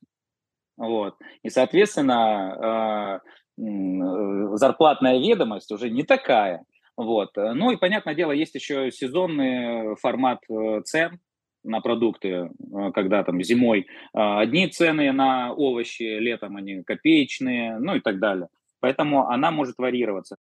Вот, 0.77 1.17
и, 1.43 1.51
соответственно, 1.51 3.21
зарплатная 3.57 5.19
ведомость 5.19 5.73
уже 5.73 5.91
не 5.91 6.05
такая. 6.05 6.65
Вот. 6.97 7.31
Ну 7.37 7.73
и, 7.73 7.77
понятное 7.77 8.15
дело, 8.15 8.33
есть 8.33 8.55
еще 8.55 8.91
сезонный 8.93 9.97
формат 9.97 10.41
цен, 10.85 11.19
на 11.65 11.81
продукты, 11.81 12.51
когда 12.95 13.25
там 13.25 13.43
зимой 13.43 13.87
одни 14.13 14.69
цены 14.69 15.13
на 15.13 15.53
овощи, 15.53 16.19
летом 16.19 16.57
они 16.57 16.83
копеечные, 16.83 17.79
ну 17.79 17.97
и 17.97 18.01
так 18.01 18.19
далее. 18.19 18.49
Поэтому 18.81 19.29
она 19.29 19.51
может 19.51 19.79
варьироваться. 19.79 20.37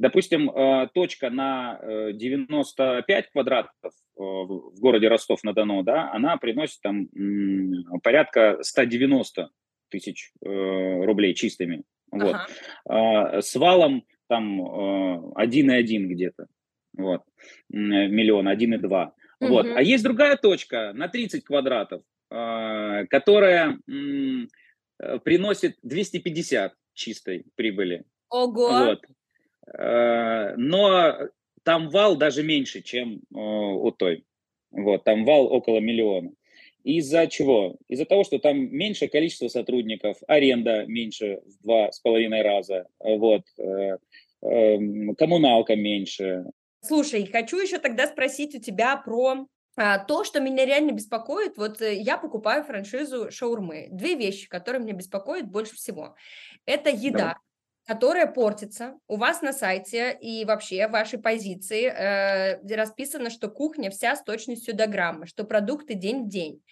Допустим, 0.00 0.48
э, 0.48 0.88
точка 0.94 1.28
на 1.28 1.78
95 2.14 3.06
э, 3.06 3.28
квадратов 3.30 3.70
э, 3.84 3.92
в 4.16 4.80
городе 4.80 5.08
Ростов-на-Дону, 5.08 5.82
да, 5.82 6.10
она 6.10 6.38
приносит 6.38 6.80
там 6.80 7.08
порядка 8.02 8.56
190 8.62 9.50
тысяч 9.90 10.32
рублей 10.40 11.34
чистыми. 11.34 11.82
Вот. 12.10 12.34
Ага. 12.34 12.46
А, 12.88 13.42
с 13.42 13.54
валом 13.56 14.04
там 14.26 14.62
1,1 15.34 16.06
где-то. 16.06 16.46
Вот. 16.96 17.22
Миллион, 17.68 18.48
1,2. 18.48 19.10
Угу. 19.40 19.48
Вот. 19.50 19.66
А 19.66 19.82
есть 19.82 20.02
другая 20.02 20.38
точка 20.38 20.92
на 20.94 21.08
30 21.08 21.44
квадратов, 21.44 22.02
которая 22.28 23.78
приносит 24.96 25.76
250 25.82 26.72
чистой 27.00 27.44
прибыли. 27.56 28.04
Ого! 28.28 28.68
Вот. 28.68 29.00
Э, 29.78 30.54
но 30.56 31.28
там 31.64 31.88
вал 31.90 32.16
даже 32.16 32.42
меньше, 32.42 32.82
чем 32.82 33.22
э, 33.34 33.38
у 33.38 33.90
той. 33.90 34.24
Вот, 34.70 35.04
там 35.04 35.24
вал 35.24 35.52
около 35.52 35.78
миллиона. 35.78 36.30
Из-за 36.84 37.26
чего? 37.26 37.76
Из-за 37.88 38.04
того, 38.04 38.24
что 38.24 38.38
там 38.38 38.56
меньшее 38.74 39.08
количество 39.08 39.48
сотрудников, 39.48 40.16
аренда 40.28 40.86
меньше 40.86 41.40
в 41.44 41.62
два 41.62 41.92
с 41.92 42.00
половиной 42.00 42.42
раза, 42.42 42.86
вот, 42.98 43.42
э, 43.58 43.98
эм, 44.42 45.14
коммуналка 45.16 45.76
меньше. 45.76 46.44
Слушай, 46.82 47.26
хочу 47.26 47.58
еще 47.58 47.78
тогда 47.78 48.06
спросить 48.06 48.54
у 48.54 48.60
тебя 48.60 48.96
про 48.96 49.46
то, 49.76 50.24
что 50.24 50.40
меня 50.40 50.66
реально 50.66 50.92
беспокоит, 50.92 51.56
вот 51.56 51.80
я 51.80 52.18
покупаю 52.18 52.64
франшизу 52.64 53.30
шаурмы. 53.30 53.88
Две 53.90 54.14
вещи, 54.14 54.48
которые 54.48 54.82
меня 54.82 54.94
беспокоят 54.94 55.46
больше 55.46 55.74
всего. 55.76 56.16
Это 56.66 56.90
еда. 56.90 57.18
Давай 57.18 57.34
которая 57.86 58.28
портится 58.28 59.00
у 59.08 59.16
вас 59.16 59.42
на 59.42 59.52
сайте 59.52 60.16
и 60.20 60.44
вообще 60.44 60.86
в 60.86 60.92
вашей 60.92 61.18
позиции 61.18 61.86
э, 61.86 62.76
расписано, 62.76 63.30
что 63.30 63.48
кухня 63.48 63.90
вся 63.90 64.14
с 64.14 64.22
точностью 64.22 64.76
до 64.76 64.86
грамма, 64.86 65.26
что 65.26 65.42
продукты 65.42 65.94
день 65.94 66.26
в 66.26 66.28
день. 66.28 66.62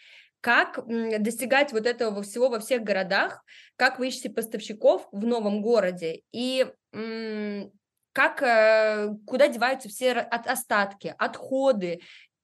Как 0.40 0.78
достигать 0.86 1.72
вот 1.72 1.86
этого 1.86 2.22
всего 2.22 2.48
во 2.48 2.60
всех 2.60 2.84
городах? 2.84 3.42
Как 3.74 3.98
вы 3.98 4.08
ищете 4.08 4.30
поставщиков 4.30 5.08
в 5.10 5.26
новом 5.26 5.60
городе? 5.60 6.22
И 6.30 6.66
как, 6.92 8.42
э, 8.42 9.08
куда 9.26 9.48
деваются 9.48 9.88
все 9.88 10.12
остатки, 10.12 11.14
отходы? 11.18 12.00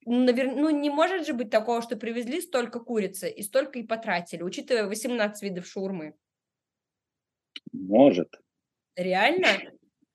Навер... 0.06 0.54
Ну, 0.54 0.70
не 0.70 0.90
может 0.90 1.26
же 1.26 1.32
быть 1.32 1.50
такого, 1.50 1.82
что 1.82 1.96
привезли 1.96 2.40
столько 2.40 2.80
курицы 2.80 3.30
и 3.30 3.42
столько 3.42 3.78
и 3.78 3.82
потратили, 3.82 4.42
учитывая 4.42 4.86
18 4.86 5.42
видов 5.42 5.66
шаурмы. 5.66 6.14
Может, 7.72 8.36
Реально? 8.96 9.48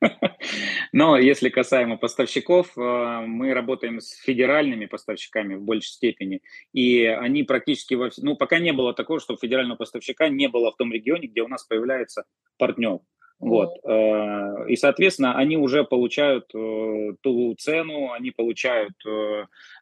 Но 0.93 1.17
если 1.17 1.49
касаемо 1.49 1.97
поставщиков, 1.97 2.77
э, 2.77 3.25
мы 3.25 3.53
работаем 3.53 3.99
с 3.99 4.13
федеральными 4.13 4.85
поставщиками 4.85 5.55
в 5.55 5.63
большей 5.63 5.89
степени, 5.89 6.41
и 6.71 7.03
они 7.03 7.43
практически 7.43 7.95
во 7.95 8.09
ну 8.17 8.37
пока 8.37 8.59
не 8.59 8.71
было 8.71 8.93
такого, 8.93 9.19
что 9.19 9.35
федерального 9.35 9.77
поставщика 9.77 10.29
не 10.29 10.47
было 10.47 10.71
в 10.71 10.77
том 10.77 10.93
регионе, 10.93 11.27
где 11.27 11.41
у 11.41 11.49
нас 11.49 11.65
появляется 11.65 12.23
партнер. 12.57 12.99
Вот. 13.39 13.77
Э, 13.83 14.67
и, 14.67 14.75
соответственно, 14.75 15.37
они 15.37 15.57
уже 15.57 15.83
получают 15.83 16.53
э, 16.53 17.13
ту 17.21 17.55
цену, 17.55 18.11
они 18.11 18.31
получают, 18.31 18.93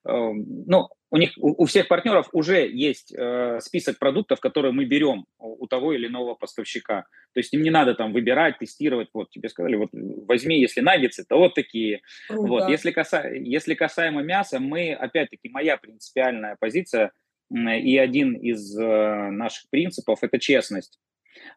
ну, 0.04 0.90
у 1.10 1.18
них, 1.18 1.32
у, 1.38 1.66
всех 1.66 1.88
партнеров 1.88 2.28
уже 2.34 2.68
есть 2.68 3.14
э, 3.18 3.60
список 3.62 3.98
продуктов, 3.98 4.42
которые 4.42 4.74
мы 4.74 4.84
берем 4.84 5.26
у, 5.40 5.66
того 5.68 5.94
или 5.94 6.08
иного 6.08 6.36
поставщика. 6.36 7.06
То 7.34 7.40
есть 7.40 7.54
им 7.54 7.62
не 7.62 7.70
надо 7.70 7.96
там 7.96 8.12
выбирать, 8.12 8.58
тестировать. 8.60 9.08
Вот 9.14 9.30
тебе 9.30 9.48
сказали, 9.48 9.76
вот 9.78 9.90
возьми, 9.94 10.60
если 10.60 10.82
наггетсы, 10.82 11.24
то 11.28 11.38
вот 11.38 11.54
такие. 11.54 12.02
Круто. 12.28 12.48
Вот. 12.50 12.70
Если, 12.70 12.92
каса, 12.92 13.30
если 13.30 13.74
касаемо 13.74 14.22
мяса, 14.22 14.60
мы, 14.60 14.94
опять-таки, 14.94 15.50
моя 15.50 15.78
принципиальная 15.78 16.58
позиция 16.60 17.12
и 17.50 17.98
один 17.98 18.34
из 18.34 18.78
э, 18.78 19.30
наших 19.32 19.70
принципов– 19.70 20.20
это 20.22 20.38
честность. 20.40 21.00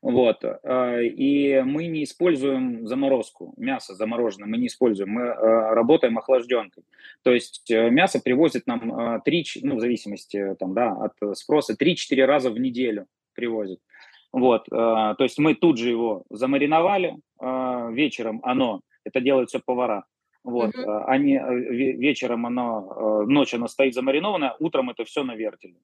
Вот. 0.03 0.45
Э, 0.45 1.05
и 1.05 1.61
мы 1.63 1.87
не 1.87 2.05
используем 2.05 2.87
заморозку, 2.87 3.53
мясо 3.57 3.95
замороженное 3.95 4.49
мы 4.49 4.57
не 4.57 4.69
используем, 4.69 5.11
мы 5.11 5.23
э, 5.23 5.75
работаем 5.75 6.17
охлажденкой. 6.19 6.85
То 7.23 7.33
есть 7.33 7.71
э, 7.71 7.91
мясо 7.91 8.21
привозит 8.21 8.67
нам 8.67 9.21
3, 9.23 9.45
ну, 9.63 9.77
в 9.77 9.81
зависимости 9.81 10.57
там, 10.59 10.75
да, 10.75 10.93
от 10.93 11.37
спроса, 11.37 11.75
3-4 11.75 12.25
раза 12.25 12.51
в 12.51 12.59
неделю 12.59 13.07
привозят. 13.35 13.79
Вот, 14.33 14.67
то 14.67 15.17
есть 15.19 15.39
мы 15.39 15.57
тут 15.57 15.77
же 15.77 15.89
его 15.89 16.23
замариновали, 16.31 17.17
вечером 17.41 18.41
оно, 18.45 18.81
это 19.03 19.21
делают 19.21 19.49
все 19.49 19.59
повара, 19.59 20.05
вот, 20.45 20.73
mm-hmm. 20.73 21.05
они, 21.09 21.33
вечером 21.97 22.47
оно, 22.47 23.25
ночью 23.27 23.57
оно 23.57 23.67
стоит 23.67 23.95
замаринованное, 23.95 24.55
утром 24.61 24.91
это 24.91 25.05
все 25.05 25.25
на 25.25 25.35
вертеле. 25.35 25.75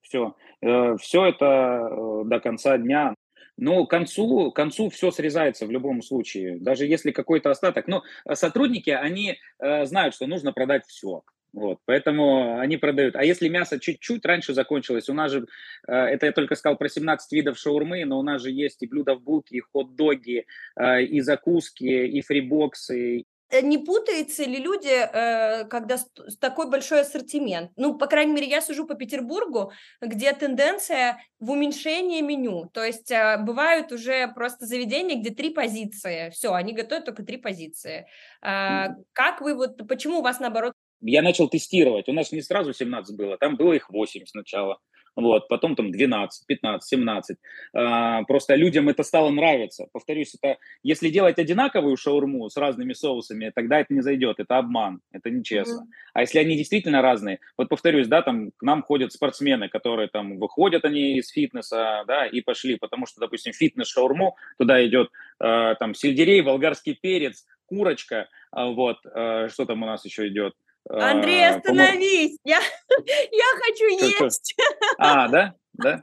Все, 0.00 0.34
все 0.60 1.24
это 1.24 2.22
до 2.24 2.40
конца 2.40 2.78
дня 2.78 3.14
но 3.56 3.84
к 3.86 3.90
концу, 3.90 4.50
к 4.50 4.56
концу 4.56 4.90
все 4.90 5.10
срезается 5.10 5.66
в 5.66 5.70
любом 5.70 6.02
случае, 6.02 6.58
даже 6.58 6.86
если 6.86 7.10
какой-то 7.10 7.50
остаток. 7.50 7.86
Но 7.88 8.02
э, 8.24 8.34
сотрудники, 8.34 8.90
они 8.90 9.38
э, 9.58 9.86
знают, 9.86 10.14
что 10.14 10.26
нужно 10.26 10.52
продать 10.52 10.84
все. 10.86 11.22
Вот, 11.54 11.78
поэтому 11.84 12.58
они 12.58 12.78
продают. 12.78 13.14
А 13.14 13.24
если 13.24 13.48
мясо 13.48 13.78
чуть-чуть 13.78 14.26
раньше 14.26 14.54
закончилось, 14.54 15.08
у 15.08 15.14
нас 15.14 15.30
же, 15.30 15.46
э, 15.86 15.92
это 15.92 16.26
я 16.26 16.32
только 16.32 16.56
сказал 16.56 16.76
про 16.76 16.88
17 16.88 17.30
видов 17.30 17.58
шаурмы, 17.58 18.04
но 18.04 18.18
у 18.18 18.22
нас 18.22 18.42
же 18.42 18.50
есть 18.50 18.82
и 18.82 18.88
блюда 18.88 19.14
в 19.14 19.22
булке, 19.22 19.58
и 19.58 19.60
хот-доги, 19.60 20.46
э, 20.76 21.02
и 21.04 21.20
закуски, 21.20 21.84
и 21.84 22.20
фрибоксы, 22.22 23.24
не 23.62 23.78
путаются 23.78 24.44
ли 24.44 24.58
люди, 24.58 24.88
э, 24.88 25.64
когда 25.64 25.98
такой 26.40 26.70
большой 26.70 27.02
ассортимент? 27.02 27.70
Ну, 27.76 27.98
по 27.98 28.06
крайней 28.06 28.32
мере, 28.32 28.48
я 28.48 28.60
сужу 28.60 28.86
по 28.86 28.94
Петербургу, 28.94 29.72
где 30.00 30.32
тенденция 30.32 31.22
в 31.38 31.50
уменьшении 31.50 32.20
меню. 32.20 32.70
То 32.72 32.84
есть 32.84 33.10
э, 33.10 33.38
бывают 33.38 33.92
уже 33.92 34.28
просто 34.34 34.66
заведения, 34.66 35.16
где 35.16 35.30
три 35.30 35.50
позиции. 35.50 36.30
Все, 36.30 36.52
они 36.52 36.72
готовят 36.72 37.04
только 37.04 37.22
три 37.22 37.36
позиции. 37.36 38.06
А, 38.42 38.96
как 39.12 39.40
вы 39.40 39.54
вот, 39.54 39.86
почему 39.88 40.18
у 40.18 40.22
вас 40.22 40.40
наоборот? 40.40 40.74
Я 41.00 41.22
начал 41.22 41.48
тестировать. 41.48 42.08
У 42.08 42.12
нас 42.12 42.32
не 42.32 42.42
сразу 42.42 42.72
17 42.72 43.16
было, 43.16 43.36
там 43.36 43.56
было 43.56 43.74
их 43.74 43.90
8 43.90 44.26
сначала 44.26 44.78
вот, 45.16 45.48
потом 45.48 45.76
там 45.76 45.90
12, 45.90 46.46
15, 46.46 46.88
17. 46.88 47.36
А, 47.74 48.22
просто 48.24 48.54
людям 48.54 48.88
это 48.88 49.02
стало 49.02 49.30
нравиться. 49.30 49.86
Повторюсь, 49.92 50.34
это 50.34 50.58
если 50.82 51.08
делать 51.08 51.38
одинаковую 51.38 51.96
шаурму 51.96 52.48
с 52.48 52.56
разными 52.56 52.92
соусами, 52.92 53.52
тогда 53.54 53.80
это 53.80 53.94
не 53.94 54.00
зайдет, 54.00 54.40
это 54.40 54.58
обман, 54.58 55.00
это 55.12 55.30
нечестно. 55.30 55.82
Mm-hmm. 55.82 56.10
А 56.14 56.20
если 56.22 56.38
они 56.38 56.56
действительно 56.56 57.02
разные, 57.02 57.38
вот 57.56 57.68
повторюсь, 57.68 58.08
да, 58.08 58.22
там 58.22 58.50
к 58.56 58.62
нам 58.62 58.82
ходят 58.82 59.12
спортсмены, 59.12 59.68
которые 59.68 60.08
там 60.08 60.38
выходят 60.38 60.84
они 60.84 61.18
из 61.18 61.28
фитнеса, 61.30 62.04
да, 62.06 62.26
и 62.26 62.40
пошли, 62.40 62.76
потому 62.76 63.06
что, 63.06 63.20
допустим, 63.20 63.52
фитнес-шаурму, 63.52 64.36
туда 64.58 64.84
идет 64.86 65.10
э, 65.40 65.74
там 65.78 65.94
сельдерей, 65.94 66.40
болгарский 66.42 66.98
перец, 67.00 67.44
курочка, 67.66 68.28
э, 68.56 68.64
вот, 68.64 68.98
э, 69.04 69.48
что 69.48 69.64
там 69.64 69.82
у 69.82 69.86
нас 69.86 70.04
еще 70.04 70.28
идет, 70.28 70.54
Андрей, 70.88 71.46
а, 71.46 71.56
остановись! 71.56 72.38
Я, 72.44 72.60
я 72.60 73.44
хочу 73.62 73.86
есть! 73.86 74.54
А, 74.98 75.28
да? 75.28 75.54
Да? 75.72 76.02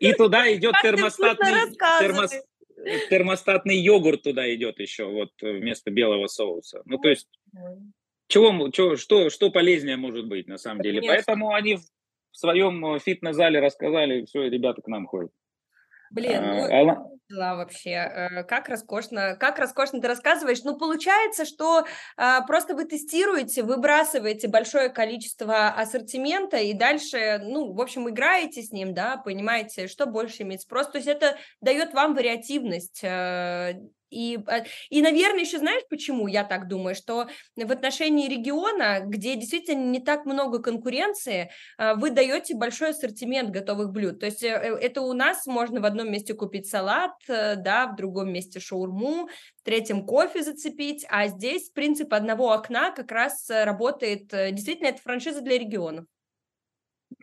И 0.00 0.12
туда 0.12 0.52
идет 0.52 0.74
термостатный, 0.82 1.72
термос, 2.00 2.32
термостатный 3.08 3.76
йогурт 3.76 4.22
туда 4.22 4.52
идет 4.54 4.80
еще, 4.80 5.04
вот 5.04 5.30
вместо 5.40 5.90
белого 5.90 6.26
соуса. 6.26 6.82
Ну, 6.84 6.98
то 6.98 7.08
есть, 7.08 7.28
чего, 8.28 8.70
чего, 8.70 8.96
что, 8.96 9.30
что 9.30 9.50
полезнее 9.50 9.96
может 9.96 10.26
быть 10.26 10.48
на 10.48 10.58
самом 10.58 10.82
деле? 10.82 11.00
Поэтому 11.06 11.54
они 11.54 11.76
в 11.76 11.84
своем 12.32 12.98
фитнес-зале 12.98 13.60
рассказали, 13.60 14.24
все, 14.24 14.48
ребята 14.48 14.82
к 14.82 14.88
нам 14.88 15.06
ходят. 15.06 15.30
Блин, 16.10 16.42
а, 16.42 16.84
ну, 16.84 17.16
дела 17.28 17.56
вообще, 17.56 17.90
э, 17.90 18.44
как 18.44 18.68
роскошно, 18.68 19.36
как 19.38 19.58
роскошно 19.58 20.00
ты 20.00 20.08
рассказываешь. 20.08 20.62
Ну, 20.62 20.76
получается, 20.76 21.44
что 21.44 21.84
а, 22.16 22.42
просто 22.42 22.74
вы 22.74 22.84
тестируете, 22.84 23.62
выбрасываете 23.62 24.48
большое 24.48 24.88
количество 24.88 25.68
ассортимента 25.68 26.58
и 26.58 26.72
дальше, 26.72 27.40
ну, 27.42 27.72
в 27.72 27.80
общем, 27.80 28.08
играете 28.08 28.62
с 28.62 28.72
ним, 28.72 28.94
да, 28.94 29.16
понимаете, 29.16 29.88
что 29.88 30.06
больше 30.06 30.42
иметь 30.42 30.62
спрос. 30.62 30.88
То 30.88 30.98
есть 30.98 31.08
это 31.08 31.36
дает 31.60 31.94
вам 31.94 32.14
вариативность, 32.14 33.00
э, 33.02 33.74
И, 34.10 34.38
э, 34.46 34.64
и, 34.90 35.02
наверное, 35.02 35.40
еще 35.40 35.58
знаешь, 35.58 35.82
почему 35.90 36.26
я 36.26 36.44
так 36.44 36.68
думаю, 36.68 36.94
что 36.94 37.26
в 37.56 37.72
отношении 37.72 38.28
региона, 38.28 39.00
где 39.04 39.36
действительно 39.36 39.90
не 39.90 40.00
так 40.00 40.26
много 40.26 40.60
конкуренции, 40.60 41.50
э, 41.78 41.94
вы 41.94 42.10
даете 42.10 42.54
большой 42.54 42.90
ассортимент 42.90 43.50
готовых 43.50 43.90
блюд. 43.90 44.20
То 44.20 44.26
есть 44.26 44.42
э, 44.42 44.48
это 44.48 45.02
у 45.02 45.12
нас 45.12 45.46
можно 45.46 45.80
в 45.80 45.84
одном 45.84 46.10
месте 46.10 46.34
купить 46.34 46.68
салат, 46.68 47.12
да, 47.28 47.90
в 47.92 47.96
другом 47.96 48.32
месте 48.32 48.60
шаурму, 48.60 49.28
в 49.56 49.64
третьем 49.64 50.04
кофе 50.04 50.42
зацепить, 50.42 51.04
а 51.08 51.28
здесь 51.28 51.70
принцип 51.70 52.12
одного 52.12 52.52
окна 52.52 52.90
как 52.90 53.10
раз 53.10 53.48
работает. 53.48 54.28
Действительно, 54.28 54.88
это 54.88 55.02
франшиза 55.02 55.40
для 55.40 55.58
регионов. 55.58 56.06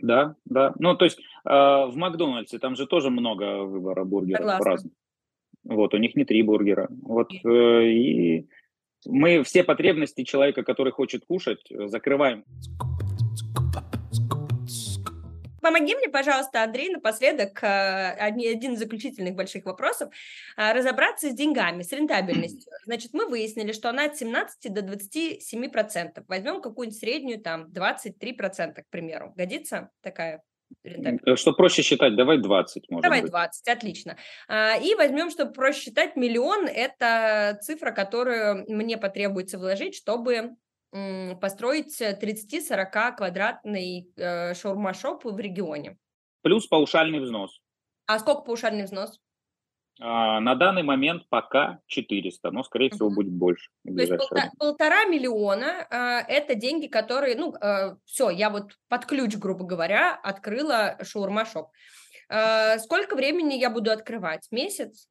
Да, 0.01 0.35
да. 0.45 0.73
Ну, 0.79 0.95
то 0.95 1.05
есть 1.05 1.19
э, 1.19 1.49
в 1.49 1.93
Макдональдсе 1.95 2.59
там 2.59 2.75
же 2.75 2.87
тоже 2.87 3.09
много 3.09 3.63
выбора 3.63 4.03
бургеров 4.03 4.39
Согласна. 4.39 4.71
разных. 4.71 4.93
Вот, 5.63 5.93
у 5.93 5.97
них 5.97 6.15
не 6.15 6.25
три 6.25 6.41
бургера. 6.43 6.87
Вот, 7.01 7.31
э, 7.31 7.83
и 7.85 8.47
мы 9.05 9.43
все 9.43 9.63
потребности 9.63 10.23
человека, 10.23 10.63
который 10.63 10.91
хочет 10.91 11.25
кушать, 11.25 11.65
закрываем. 11.69 12.43
Помоги 15.63 15.95
мне, 15.95 16.09
пожалуйста, 16.09 16.61
Андрей, 16.61 16.89
напоследок, 16.89 17.63
э, 17.63 18.09
один 18.19 18.73
из 18.73 18.79
заключительных 18.79 19.33
больших 19.35 19.63
вопросов, 19.63 20.13
э, 20.57 20.73
разобраться 20.73 21.29
с 21.29 21.33
деньгами, 21.33 21.83
с 21.83 21.91
рентабельностью. 21.93 22.69
Значит, 22.83 23.13
мы 23.13 23.29
выяснили, 23.29 23.71
что 23.71 23.89
она 23.89 24.05
от 24.05 24.17
17 24.17 24.73
до 24.73 24.81
27 24.81 25.69
процентов. 25.69 26.25
Возьмем 26.27 26.61
какую-нибудь 26.61 26.99
среднюю, 26.99 27.39
там, 27.39 27.71
23 27.71 28.33
процента, 28.33 28.83
к 28.83 28.89
примеру. 28.89 29.31
Годится 29.37 29.89
такая 30.01 30.43
рентабельность? 30.83 31.39
Что 31.39 31.53
проще 31.53 31.81
считать, 31.81 32.15
давай 32.15 32.37
20, 32.37 32.89
может 32.89 33.03
Давай 33.03 33.21
быть. 33.21 33.31
20, 33.31 33.67
отлично. 33.67 34.17
А, 34.47 34.77
и 34.77 34.95
возьмем, 34.95 35.29
чтобы 35.29 35.53
проще 35.53 35.81
считать, 35.81 36.15
миллион– 36.15 36.67
это 36.67 37.59
цифра, 37.61 37.91
которую 37.91 38.65
мне 38.67 38.97
потребуется 38.97 39.57
вложить, 39.57 39.95
чтобы 39.95 40.55
построить 41.41 41.99
30-40 41.99 43.15
квадратный 43.15 44.11
э, 44.15 44.53
шаурма-шоп 44.53 45.25
в 45.25 45.39
регионе. 45.39 45.97
Плюс 46.43 46.67
паушальный 46.67 47.19
взнос. 47.19 47.61
А 48.05 48.19
сколько 48.19 48.41
паушальный 48.41 48.83
взнос? 48.83 49.19
А, 49.99 50.39
на 50.39 50.55
данный 50.55 50.83
момент 50.83 51.23
пока 51.29 51.79
400, 51.87 52.51
но, 52.51 52.63
скорее 52.63 52.89
всего, 52.89 53.09
uh-huh. 53.09 53.15
будет 53.15 53.31
больше. 53.31 53.69
То 53.85 53.91
есть 53.93 54.17
полтора, 54.17 54.51
полтора 54.57 55.05
миллиона 55.05 55.87
а,– 55.89 56.21
это 56.27 56.55
деньги, 56.55 56.87
которые, 56.87 57.35
ну, 57.35 57.53
а, 57.61 57.97
все, 58.05 58.29
я 58.29 58.49
вот 58.49 58.71
под 58.89 59.05
ключ, 59.05 59.35
грубо 59.35 59.65
говоря, 59.65 60.15
открыла 60.15 60.97
шаурма-шоп. 61.03 61.67
А, 62.29 62.79
сколько 62.79 63.15
времени 63.15 63.53
я 63.53 63.69
буду 63.69 63.91
открывать? 63.91 64.47
Месяц? 64.51 65.07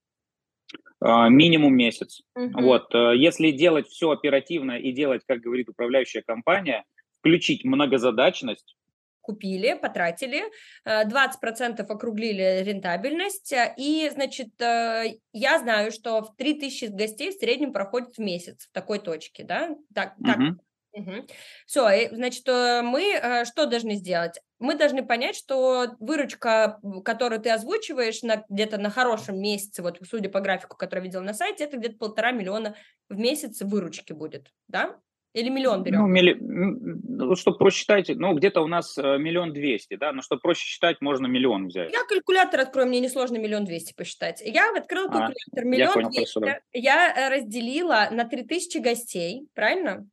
А, 1.01 1.29
минимум 1.29 1.75
месяц. 1.75 2.23
Угу. 2.35 2.61
Вот, 2.63 2.95
э, 2.95 3.17
если 3.17 3.51
делать 3.51 3.89
все 3.89 4.11
оперативно 4.11 4.73
и 4.73 4.93
делать, 4.93 5.23
как 5.27 5.41
говорит 5.41 5.69
управляющая 5.69 6.23
компания, 6.23 6.85
включить 7.19 7.65
многозадачность, 7.65 8.77
купили, 9.23 9.73
потратили, 9.75 10.43
20% 10.87 11.81
э, 11.81 11.83
округлили 11.83 12.63
рентабельность, 12.63 13.53
э, 13.53 13.75
и, 13.79 14.11
значит, 14.13 14.51
я 14.59 15.59
знаю, 15.59 15.93
что 15.93 16.23
в 16.23 16.37
3000 16.37 16.87
гостей 16.87 17.31
в 17.31 17.39
среднем 17.39 17.73
проходит 17.73 18.17
в 18.17 18.19
месяц 18.19 18.67
в 18.67 18.73
такой 18.73 18.99
точке, 18.99 19.45
да, 19.45 19.71
так, 19.95 20.15
так 20.23 20.37
угу. 20.37 20.57
Угу. 20.93 21.27
Все, 21.67 22.09
значит, 22.13 22.47
э, 22.49 22.83
мы 22.83 23.15
э, 23.15 23.45
что 23.47 23.67
должны 23.67 23.95
сделать? 23.95 24.39
Мы 24.59 24.77
должны 24.77 25.05
понять, 25.05 25.37
что 25.37 25.97
выручка, 25.99 26.79
которую 27.05 27.41
ты 27.41 27.51
озвучиваешь 27.51 28.23
на, 28.23 28.45
где-то 28.49 28.77
на 28.79 28.91
хорошем 28.91 29.41
месяце, 29.41 29.83
вот 29.83 29.99
судя 30.09 30.29
по 30.29 30.41
графику, 30.41 30.77
который 30.77 31.01
видел 31.01 31.23
на 31.23 31.33
сайте, 31.33 31.65
это 31.65 31.79
где-то 31.79 31.97
полтора 31.97 32.33
миллиона 32.33 32.77
в 33.09 33.17
месяц 33.17 33.63
выручки 33.63 34.13
будет, 34.13 34.53
да? 34.69 34.99
Или 35.35 35.49
миллион 35.49 35.83
берем? 35.83 36.01
Ну, 36.01 36.07
милли... 36.07 36.37
ну 36.41 37.35
чтобы 37.37 37.57
проще 37.57 37.79
считать, 37.79 38.09
ну, 38.11 38.35
где-то 38.35 38.61
у 38.61 38.67
нас 38.67 38.99
э, 38.99 39.19
миллион 39.19 39.55
двести, 39.55 39.97
да, 39.97 40.13
но 40.13 40.21
чтобы 40.21 40.41
проще 40.41 40.67
считать, 40.67 41.01
можно 41.01 41.27
миллион 41.27 41.69
взять. 41.69 41.91
Я 41.91 42.05
калькулятор 42.05 42.61
открою, 42.61 42.89
мне 42.89 43.01
несложно 43.01 43.39
миллион 43.39 43.65
двести 43.65 43.95
посчитать. 43.95 44.43
Я 44.45 44.71
открыла 44.77 45.07
а, 45.07 45.11
калькулятор, 45.11 45.65
миллион 45.65 46.11
двести, 46.11 46.61
я 46.73 47.31
разделила 47.31 48.09
на 48.11 48.25
три 48.25 48.43
тысячи 48.43 48.79
гостей, 48.79 49.49
правильно? 49.55 50.07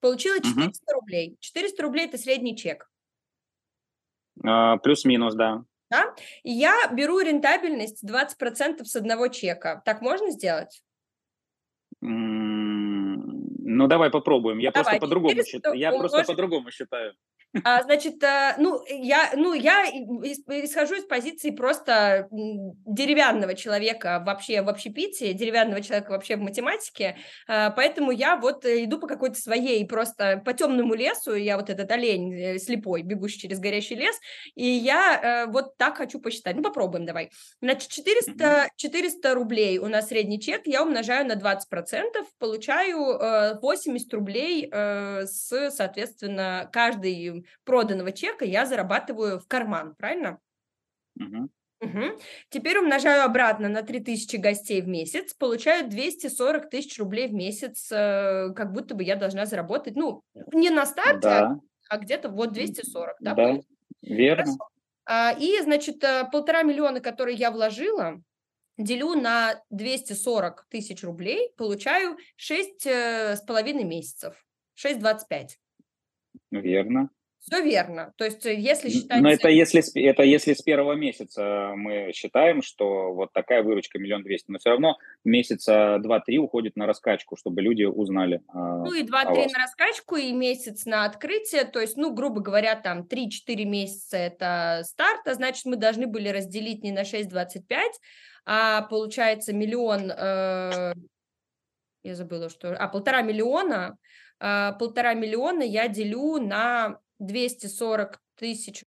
Получила 0.00 0.40
400 0.40 0.62
угу. 0.64 1.00
рублей. 1.00 1.36
400 1.40 1.82
рублей– 1.82 2.06
это 2.08 2.18
средний 2.18 2.56
чек. 2.56 2.88
А, 4.44 4.76
плюс-минус, 4.78 5.34
да. 5.34 5.64
Да? 5.90 6.14
И 6.42 6.50
я 6.50 6.74
беру 6.92 7.20
рентабельность 7.20 8.04
20% 8.04 8.84
с 8.84 8.96
одного 8.96 9.28
чека. 9.28 9.82
Так 9.84 10.02
можно 10.02 10.30
сделать? 10.30 10.82
Ну, 13.70 13.86
давай 13.86 14.10
попробуем. 14.10 14.58
Я 14.58 14.70
давай. 14.70 14.84
просто 14.84 15.00
по-другому 15.00 15.44
считаю. 15.44 15.74
Я 15.76 15.92
просто 15.92 16.24
по-другому 16.24 16.70
считаю. 16.70 17.12
А, 17.64 17.82
значит, 17.82 18.22
э, 18.22 18.54
ну 18.58 18.84
я, 18.86 19.30
ну, 19.34 19.54
я 19.54 19.84
исхожу 19.86 20.96
из 20.96 21.04
позиции 21.04 21.50
просто 21.50 22.28
деревянного 22.30 23.54
человека 23.54 24.22
вообще 24.24 24.60
в 24.60 24.68
общепите, 24.68 25.32
деревянного 25.32 25.80
человека 25.80 26.10
вообще 26.10 26.36
в 26.36 26.40
математике, 26.40 27.16
а, 27.46 27.70
поэтому 27.70 28.10
я 28.10 28.36
вот 28.36 28.66
иду 28.66 28.98
по 28.98 29.06
какой-то 29.06 29.36
своей 29.36 29.86
просто 29.86 30.42
по 30.44 30.52
темному 30.52 30.94
лесу, 30.94 31.34
я 31.34 31.56
вот 31.56 31.70
этот 31.70 31.90
олень 31.90 32.34
э, 32.34 32.58
слепой, 32.58 33.02
бегущий 33.02 33.40
через 33.40 33.60
горящий 33.60 33.94
лес, 33.94 34.16
и 34.54 34.66
я 34.66 35.46
э, 35.46 35.50
вот 35.50 35.76
так 35.78 35.96
хочу 35.96 36.20
посчитать. 36.20 36.54
Ну, 36.54 36.62
попробуем 36.62 37.06
давай. 37.06 37.30
Значит, 37.62 37.88
400, 37.88 38.68
400 38.76 39.34
рублей 39.34 39.78
у 39.78 39.88
нас 39.88 40.08
средний 40.08 40.40
чек, 40.40 40.66
я 40.66 40.82
умножаю 40.82 41.26
на 41.26 41.32
20%, 41.32 41.56
получаю 42.38 43.58
80 43.60 44.14
рублей 44.14 44.68
с, 44.70 45.70
соответственно, 45.70 46.68
каждый 46.72 47.37
проданного 47.64 48.12
чека 48.12 48.44
я 48.44 48.66
зарабатываю 48.66 49.38
в 49.40 49.46
карман, 49.46 49.94
правильно? 49.96 50.38
Угу. 51.18 51.48
Угу. 51.80 52.18
Теперь 52.50 52.78
умножаю 52.78 53.24
обратно 53.24 53.68
на 53.68 53.82
3000 53.82 54.36
гостей 54.36 54.82
в 54.82 54.88
месяц, 54.88 55.32
получаю 55.34 55.88
240 55.88 56.70
тысяч 56.70 56.98
рублей 56.98 57.28
в 57.28 57.34
месяц, 57.34 57.90
э, 57.92 58.52
как 58.54 58.72
будто 58.72 58.96
бы 58.96 59.04
я 59.04 59.14
должна 59.14 59.46
заработать, 59.46 59.94
ну, 59.94 60.22
не 60.52 60.70
на 60.70 60.86
старте, 60.86 61.20
да. 61.20 61.60
а 61.88 61.98
где-то 61.98 62.30
вот 62.30 62.52
240, 62.52 63.16
да? 63.20 63.34
Да, 63.34 63.60
верно. 64.02 64.56
А, 65.04 65.32
и, 65.38 65.60
значит, 65.62 66.02
э, 66.02 66.28
полтора 66.32 66.62
миллиона, 66.62 67.00
которые 67.00 67.36
я 67.36 67.52
вложила, 67.52 68.20
делю 68.76 69.14
на 69.14 69.62
240 69.70 70.66
тысяч 70.68 71.04
рублей, 71.04 71.52
получаю 71.56 72.16
6 72.36 72.86
э, 72.86 73.36
месяцев, 73.84 74.34
6,25. 74.76 75.50
Верно. 76.50 77.10
Все 77.40 77.62
верно. 77.62 78.12
То 78.16 78.24
есть, 78.24 78.44
э, 78.46 78.54
если 78.54 78.90
считать... 78.90 79.22
Но 79.22 79.30
это 79.30 79.48
если, 79.48 79.82
это 80.02 80.22
если 80.22 80.54
с 80.54 80.60
первого 80.60 80.94
месяца 80.94 81.72
мы 81.76 82.12
считаем, 82.12 82.62
что 82.62 83.14
вот 83.14 83.32
такая 83.32 83.62
выручка 83.62 83.98
миллион 83.98 84.22
двести, 84.22 84.50
но 84.50 84.58
все 84.58 84.70
равно 84.70 84.98
месяца 85.24 85.98
два-три 86.00 86.38
уходит 86.38 86.76
на 86.76 86.86
раскачку, 86.86 87.36
чтобы 87.36 87.62
люди 87.62 87.84
узнали. 87.84 88.42
А, 88.48 88.78
ну 88.84 88.92
и 88.92 89.02
два-три 89.02 89.46
на 89.46 89.58
раскачку, 89.58 90.16
и 90.16 90.32
месяц 90.32 90.84
на 90.84 91.04
открытие. 91.04 91.64
То 91.64 91.80
есть, 91.80 91.96
ну, 91.96 92.12
грубо 92.12 92.40
говоря, 92.40 92.74
там 92.74 93.06
3-4 93.06 93.64
месяца 93.64 94.16
это 94.16 94.82
старт, 94.84 95.26
а 95.26 95.34
значит, 95.34 95.64
мы 95.64 95.76
должны 95.76 96.06
были 96.06 96.28
разделить 96.28 96.82
не 96.82 96.92
на 96.92 97.02
6,25, 97.02 97.78
а 98.46 98.82
получается 98.82 99.52
миллион... 99.52 100.10
Э, 100.10 100.92
я 102.02 102.14
забыла, 102.14 102.50
что... 102.50 102.74
А, 102.74 102.88
полтора 102.88 103.22
миллиона 103.22 103.96
э, 104.40 104.72
полтора 104.78 105.14
миллиона 105.14 105.62
я 105.62 105.88
делю 105.88 106.38
на 106.38 106.98
240 107.18 108.20
тысяч 108.36 108.84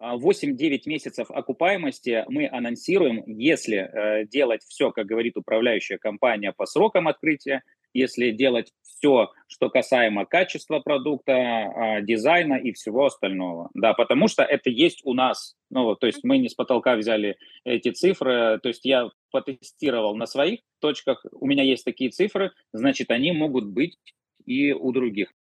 8-9 0.00 0.80
а, 0.86 0.88
месяцев 0.88 1.30
окупаемости 1.30 2.24
мы 2.28 2.48
анонсируем, 2.48 3.24
если 3.26 3.78
э, 3.78 4.26
делать 4.26 4.62
все, 4.68 4.92
как 4.92 5.06
говорит 5.06 5.36
управляющая 5.36 5.98
компания, 5.98 6.52
по 6.52 6.66
срокам 6.66 7.08
открытия, 7.08 7.62
если 7.92 8.30
делать 8.30 8.72
все, 8.82 9.32
что 9.48 9.70
касаемо 9.70 10.24
качества 10.24 10.78
продукта, 10.78 11.32
э, 11.32 12.02
дизайна 12.02 12.54
и 12.54 12.72
всего 12.72 13.06
остального. 13.06 13.70
Да, 13.74 13.92
потому 13.94 14.28
что 14.28 14.44
это 14.44 14.70
есть 14.70 15.00
у 15.04 15.14
нас. 15.14 15.56
Ну, 15.70 15.96
то 15.96 16.06
есть 16.06 16.22
мы 16.22 16.38
не 16.38 16.48
с 16.48 16.54
потолка 16.54 16.94
взяли 16.94 17.36
эти 17.64 17.90
цифры. 17.90 18.60
То 18.62 18.68
есть 18.68 18.84
я 18.84 19.10
потестировал 19.32 20.14
на 20.14 20.26
своих 20.26 20.60
точках, 20.80 21.24
у 21.32 21.46
меня 21.46 21.64
есть 21.64 21.84
такие 21.84 22.10
цифры, 22.10 22.52
значит, 22.72 23.10
они 23.10 23.32
могут 23.32 23.66
быть 23.66 23.98
и 24.44 24.72
у 24.72 24.92
других. 24.92 25.32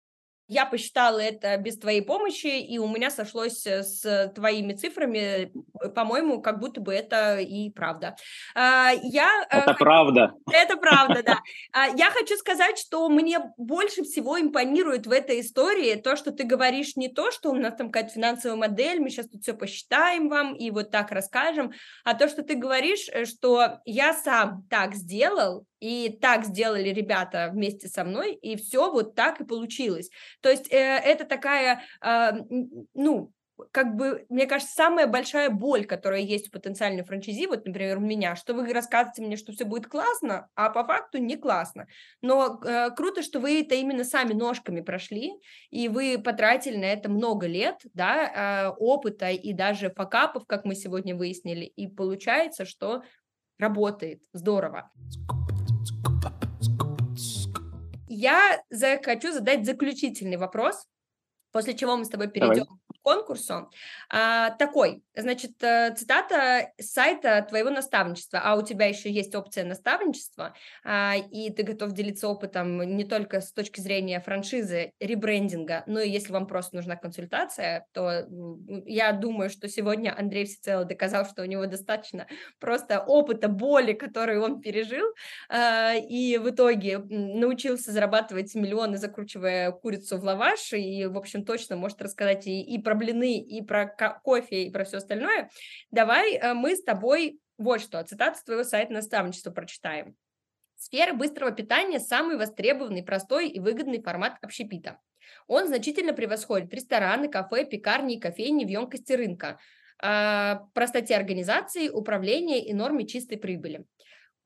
Я 0.47 0.65
посчитала 0.65 1.19
это 1.19 1.57
без 1.57 1.77
твоей 1.77 2.01
помощи, 2.01 2.47
и 2.47 2.77
у 2.77 2.88
меня 2.88 3.10
сошлось 3.10 3.65
э, 3.65 3.83
с 3.83 4.31
твоими 4.33 4.73
цифрами, 4.73 5.51
э, 5.81 5.89
по-моему, 5.89 6.41
как 6.41 6.60
будто 6.60 6.79
бы 6.79 6.93
это 6.93 7.39
и 7.39 7.69
правда. 7.69 8.15
А, 8.56 8.91
я, 9.04 9.45
э, 9.52 9.60
это 9.60 9.73
правда. 9.73 10.31
Это 10.50 10.77
правда, 10.77 11.21
да. 11.21 11.39
А, 11.73 11.87
я 11.87 12.10
хочу 12.12 12.37
сказать, 12.37 12.77
что 12.77 13.10
мне 13.10 13.39
больше 13.58 14.04
всего 14.04 14.39
импонирует 14.39 15.06
в 15.06 15.12
этой 15.12 15.41
истории 15.41 15.95
то, 15.95 16.15
что 16.15 16.31
ты 16.31 16.45
говоришь 16.45 16.95
не 16.95 17.10
то, 17.10 17.29
что 17.31 17.52
у 17.52 17.56
нас 17.56 17.75
там 17.75 17.91
какая-то 17.91 18.13
финансовая 18.15 18.56
модель, 18.56 19.02
мы 19.02 19.10
сейчас 19.10 19.27
тут 19.27 19.41
все 19.41 19.54
посчитаем 19.54 20.29
вам 20.29 20.56
и 20.56 20.71
вот 20.71 20.91
так 20.91 21.12
расскажем, 21.12 21.73
а 22.06 22.13
то, 22.13 22.29
что 22.29 22.41
ты 22.41 22.56
говоришь, 22.56 23.10
что 23.27 23.79
я 23.83 24.13
сам 24.13 24.65
так 24.69 24.95
сделал, 24.95 25.65
И 25.80 26.17
так 26.21 26.46
сделали 26.46 26.90
ребята 26.90 27.50
вместе 27.54 27.88
со 27.88 28.04
мной, 28.04 28.34
и 28.34 28.56
все 28.56 28.92
вот 28.92 29.15
так 29.15 29.42
и 29.42 29.46
получилось. 29.46 30.10
То 30.42 30.50
есть 30.50 30.71
э, 30.71 30.78
это 30.78 31.25
такая, 31.25 31.82
э, 32.02 32.32
ну, 32.94 33.32
как 33.71 33.96
бы, 33.96 34.25
мне 34.30 34.46
кажется, 34.46 34.73
самая 34.73 35.08
большая 35.08 35.50
боль, 35.50 35.86
которая 35.86 36.21
есть 36.21 36.50
у 36.50 36.52
потенциальной 36.52 37.04
франчайзи, 37.04 37.48
вот, 37.48 37.65
например, 37.65 37.98
у 37.98 38.02
меня, 38.02 38.36
что 38.36 38.54
вы 38.54 38.71
рассказываете 38.71 39.23
мне, 39.23 39.36
что 39.36 39.52
все 39.52 39.65
будет 39.65 39.88
классно, 39.88 40.48
а 40.56 40.69
по 40.69 40.84
факту 40.84 41.17
не 41.17 41.38
классно. 41.38 41.88
Но 42.21 42.60
э, 42.63 42.92
круто, 42.92 43.21
что 43.21 43.40
вы 43.40 43.62
это 43.62 43.75
именно 43.75 44.04
сами 44.04 44.34
ножками 44.34 44.82
прошли, 44.82 45.34
и 45.69 45.90
вы 45.90 46.19
потратили 46.19 46.78
на 46.78 46.86
это 46.86 47.10
много 47.10 47.48
лет, 47.48 47.82
да, 47.94 48.69
э, 48.69 48.75
опыта 48.78 49.30
и 49.30 49.54
даже 49.54 49.90
факапов, 49.92 50.46
как 50.46 50.65
мы 50.65 50.75
сегодня 50.75 51.15
выяснили, 51.15 51.65
и 51.65 51.88
получается, 51.88 52.65
что 52.65 53.02
работает 53.58 54.21
здорово. 54.34 54.92
Я 58.19 58.63
за, 58.71 58.99
хочу 59.03 59.31
задать 59.31 59.63
заключительный 59.63 60.37
вопрос, 60.37 60.87
после 61.58 61.73
чего 61.73 61.97
мы 61.97 62.05
с 62.05 62.10
тобой 62.10 62.27
перейдем 62.27 62.65
Давай 62.65 62.77
конкурсу. 63.08 63.71
А, 64.10 64.49
такой, 64.49 65.01
значит, 65.15 65.63
э, 65.63 65.95
цитата 65.95 66.73
с 66.77 66.91
сайта 66.91 67.45
твоего 67.47 67.69
наставничества, 67.69 68.41
а 68.43 68.55
у 68.58 68.62
тебя 68.62 68.87
еще 68.87 69.10
есть 69.10 69.33
опция 69.33 69.63
наставничества, 69.63 70.53
а, 70.83 71.15
и 71.15 71.49
ты 71.51 71.63
готов 71.63 71.93
делиться 71.93 72.27
опытом 72.27 72.81
не 72.97 73.05
только 73.05 73.39
с 73.39 73.53
точки 73.53 73.79
зрения 73.79 74.19
франшизы, 74.19 74.91
ребрендинга, 74.99 75.83
но 75.87 76.01
и 76.01 76.10
если 76.10 76.33
вам 76.33 76.47
просто 76.47 76.75
нужна 76.75 76.97
консультация, 76.97 77.85
то 77.93 78.27
я 78.85 79.13
думаю, 79.13 79.49
что 79.49 79.69
сегодня 79.69 80.13
Андрей 80.17 80.43
всецело 80.43 80.83
доказал, 80.83 81.25
что 81.25 81.43
у 81.43 81.45
него 81.45 81.65
достаточно 81.65 82.27
просто 82.60 82.99
опыта, 82.99 83.47
боли, 83.47 83.93
который 83.93 84.37
он 84.37 84.60
пережил, 84.60 85.05
а, 85.47 85.93
и 85.95 86.37
в 86.37 86.49
итоге 86.49 86.97
научился 86.97 87.93
зарабатывать 87.93 88.53
миллионы, 88.53 88.97
закручивая 88.97 89.71
курицу 89.71 90.17
в 90.17 90.25
лаваш, 90.25 90.73
и, 90.73 91.05
в 91.05 91.17
общем, 91.17 91.45
точно 91.48 91.75
может 91.75 92.00
рассказать 92.02 92.45
и, 92.45 92.62
и 92.62 92.77
про 92.79 92.93
блины, 92.93 93.39
и 93.39 93.63
про 93.63 93.87
кофе, 94.23 94.65
и 94.65 94.71
про 94.71 94.83
все 94.83 94.98
остальное, 94.98 95.50
давай 95.89 96.35
э, 96.35 96.54
мы 96.54 96.75
с 96.75 96.83
тобой 96.83 97.39
вот 97.58 97.81
что, 97.81 98.04
цитату 98.04 98.37
с 98.37 98.43
твоего 98.43 98.63
сайта 98.63 98.93
наставничества 98.93 99.50
прочитаем. 99.50 100.15
Сфера 100.75 101.13
быстрого 101.13 101.52
питания– 101.52 102.00
самый 102.02 102.37
востребованный, 102.37 103.02
простой 103.02 103.50
и 103.50 103.60
выгодный 103.60 104.00
формат 104.02 104.37
общепита. 104.43 105.00
Он 105.48 105.67
значительно 105.67 106.13
превосходит 106.13 106.71
рестораны, 106.73 107.29
кафе, 107.29 107.65
пекарни 107.65 108.17
и 108.17 108.19
кофейни 108.19 108.63
в 108.63 108.67
емкости 108.67 109.13
рынка, 109.13 109.60
э, 110.04 110.56
простоте 110.75 111.15
организации, 111.15 111.89
управления 111.89 112.63
и 112.63 112.73
норме 112.73 113.08
чистой 113.08 113.37
прибыли. 113.37 113.85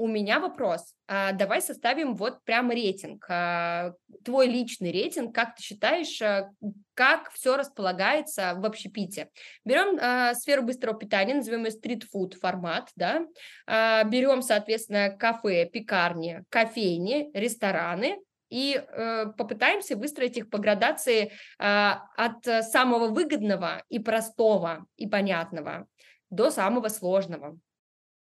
У 0.01 0.07
меня 0.07 0.39
вопрос. 0.39 0.95
А, 1.07 1.31
давай 1.31 1.61
составим 1.61 2.15
вот 2.15 2.43
прям 2.43 2.71
рейтинг. 2.71 3.23
А, 3.29 3.93
твой 4.25 4.47
личный 4.47 4.91
рейтинг, 4.91 5.35
как 5.35 5.55
ты 5.55 5.61
считаешь, 5.61 6.19
а, 6.23 6.49
как 6.95 7.29
все 7.29 7.55
располагается 7.55 8.55
в 8.55 8.65
общепите? 8.65 9.29
Берем 9.63 10.33
сферу 10.33 10.63
быстрого 10.63 10.97
питания, 10.97 11.35
назовем 11.35 11.65
ее 11.65 11.71
стритфуд 11.71 12.33
формат, 12.33 12.89
да? 12.95 13.27
Берем, 13.67 14.41
соответственно, 14.41 15.11
кафе, 15.11 15.69
пекарни, 15.71 16.43
кофейни, 16.49 17.29
рестораны, 17.35 18.17
и 18.49 18.83
э, 18.83 19.27
попытаемся 19.37 19.95
выстроить 19.95 20.35
их 20.35 20.49
по 20.49 20.57
градации 20.57 21.31
э, 21.59 21.91
от 22.17 22.43
самого 22.65 23.07
выгодного 23.07 23.83
и 23.87 23.99
простого 23.99 24.87
и 24.97 25.07
понятного 25.07 25.87
до 26.31 26.49
самого 26.49 26.89
сложного. 26.89 27.59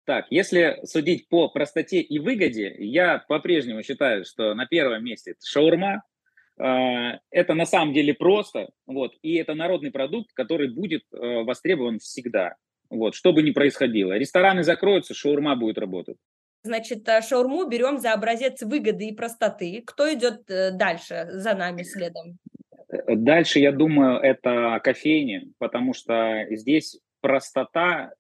Так, 0.07 0.27
если 0.31 0.79
судить 0.85 1.29
по 1.29 1.49
простоте 1.49 2.01
и 2.01 2.21
выгоде, 2.21 2.73
я 2.79 3.19
по-прежнему 3.19 3.83
считаю, 3.83 4.25
что 4.25 4.55
на 4.55 4.65
первом 4.65 5.05
месте 5.05 5.33
это 5.33 5.41
шаурма. 5.45 6.05
А, 6.59 7.19
это 7.31 7.55
на 7.55 7.67
самом 7.67 7.93
деле 7.93 8.15
просто, 8.15 8.71
вот, 8.87 9.13
и 9.23 9.35
это 9.35 9.55
народный 9.55 9.91
продукт, 9.91 10.33
который 10.33 10.73
будет 10.73 11.03
э, 11.13 11.43
востребован 11.43 11.99
всегда, 11.99 12.55
вот, 12.89 13.15
что 13.15 13.33
бы 13.33 13.43
ни 13.43 13.51
происходило. 13.51 14.17
Рестораны 14.17 14.63
закроются, 14.63 15.13
шаурма 15.13 15.57
будет 15.57 15.77
работать. 15.77 16.17
Значит, 16.63 17.07
э, 17.09 17.21
шаурму 17.21 17.69
берем 17.69 17.99
за 17.99 18.13
образец 18.13 18.63
выгоды 18.63 19.09
и 19.09 19.15
простоты. 19.15 19.83
Кто 19.85 20.11
идет 20.15 20.49
э, 20.49 20.71
дальше 20.71 21.27
за 21.31 21.55
нами 21.55 21.83
следом? 21.83 22.39
Дальше, 23.09 23.59
я 23.59 23.73
думаю, 23.73 24.21
это 24.21 24.81
кофейни, 24.83 25.53
потому 25.59 25.93
что 25.93 26.47
здесь 26.51 26.99
простота 27.21 28.13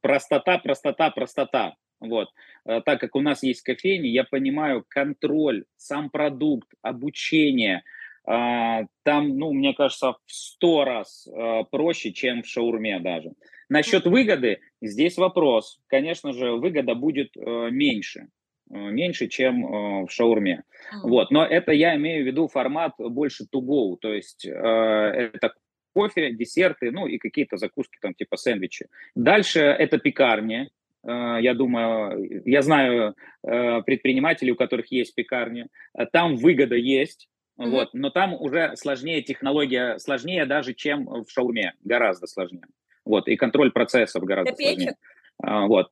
простота, 0.00 0.58
простота, 0.58 1.10
простота. 1.10 1.76
Вот. 2.00 2.28
Э, 2.64 2.80
так 2.84 3.00
как 3.00 3.16
у 3.16 3.20
нас 3.20 3.42
есть 3.42 3.62
кофейни, 3.62 4.08
я 4.08 4.24
понимаю 4.24 4.84
контроль, 4.88 5.64
сам 5.76 6.10
продукт, 6.10 6.68
обучение. 6.82 7.82
А, 8.28 8.82
там, 9.04 9.38
ну, 9.38 9.52
мне 9.52 9.72
кажется, 9.72 10.12
в 10.12 10.32
сто 10.32 10.84
раз 10.84 11.28
э, 11.28 11.62
проще, 11.70 12.12
чем 12.12 12.42
в 12.42 12.46
шаурме 12.46 12.98
даже. 12.98 13.32
Насчет 13.68 14.04
выгоды, 14.04 14.60
здесь 14.80 15.16
вопрос. 15.16 15.80
Конечно 15.86 16.32
же, 16.32 16.52
выгода 16.52 16.94
будет 16.94 17.34
меньше 17.36 18.28
меньше, 18.68 19.28
чем 19.28 20.06
в 20.06 20.10
шаурме. 20.10 20.64
Вот. 21.04 21.30
Но 21.30 21.44
это 21.44 21.70
я 21.70 21.94
имею 21.94 22.24
в 22.24 22.26
виду 22.26 22.48
формат 22.48 22.94
больше 22.98 23.44
to 23.44 23.60
go, 23.60 23.96
то 23.96 24.12
есть 24.12 24.44
это 24.44 25.54
кофе, 25.96 26.32
десерты, 26.32 26.90
ну 26.90 27.06
и 27.06 27.16
какие-то 27.16 27.56
закуски 27.56 27.96
там 28.02 28.12
типа 28.12 28.36
сэндвичи. 28.36 28.86
Дальше 29.14 29.60
это 29.60 29.96
пекарни. 29.98 30.68
Э, 31.02 31.38
я 31.40 31.54
думаю, 31.54 32.42
я 32.44 32.60
знаю 32.60 33.14
э, 33.42 33.82
предпринимателей, 33.82 34.52
у 34.52 34.56
которых 34.56 34.92
есть 34.92 35.14
пекарни. 35.14 35.68
Там 36.12 36.36
выгода 36.36 36.76
есть, 36.76 37.30
mm-hmm. 37.58 37.70
вот, 37.70 37.94
но 37.94 38.10
там 38.10 38.34
уже 38.34 38.76
сложнее 38.76 39.22
технология, 39.22 39.98
сложнее 39.98 40.44
даже, 40.44 40.74
чем 40.74 41.06
в 41.06 41.26
шаурме, 41.28 41.72
гораздо 41.82 42.26
сложнее. 42.26 42.66
Вот, 43.06 43.26
и 43.28 43.36
контроль 43.36 43.72
процессов 43.72 44.22
гораздо 44.24 44.52
из 44.52 44.58
сложнее. 44.58 44.96
А, 45.42 45.66
вот. 45.66 45.90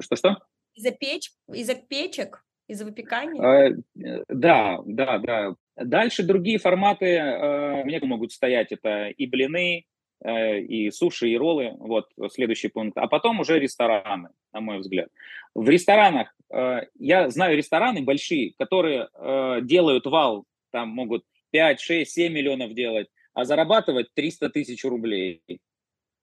Что-что? 0.00 0.36
Из-за 0.74 0.90
печ, 0.90 1.30
из-за 1.54 1.74
печек, 1.74 2.44
из-за 2.68 2.84
выпекания? 2.84 3.82
Да, 4.28 4.80
да, 4.84 5.18
да. 5.18 5.54
Дальше 5.80 6.22
другие 6.22 6.58
форматы 6.58 7.06
э, 7.06 7.84
мне 7.84 8.00
могут 8.00 8.32
стоять. 8.32 8.72
Это 8.72 9.08
и 9.08 9.26
блины, 9.26 9.84
э, 10.24 10.60
и 10.60 10.90
суши, 10.90 11.28
и 11.28 11.36
роллы. 11.36 11.74
Вот 11.78 12.08
следующий 12.32 12.68
пункт. 12.68 12.96
А 12.98 13.06
потом 13.06 13.40
уже 13.40 13.58
рестораны, 13.58 14.30
на 14.52 14.60
мой 14.60 14.78
взгляд. 14.78 15.08
В 15.54 15.68
ресторанах, 15.68 16.34
э, 16.52 16.82
я 16.98 17.30
знаю 17.30 17.56
рестораны 17.56 18.02
большие, 18.02 18.54
которые 18.58 19.08
э, 19.14 19.60
делают 19.62 20.06
вал, 20.06 20.44
там 20.70 20.88
могут 20.90 21.24
5, 21.50 21.80
6, 21.80 22.10
7 22.10 22.32
миллионов 22.32 22.74
делать, 22.74 23.08
а 23.34 23.44
зарабатывать 23.44 24.12
300 24.14 24.50
тысяч 24.50 24.84
рублей. 24.84 25.42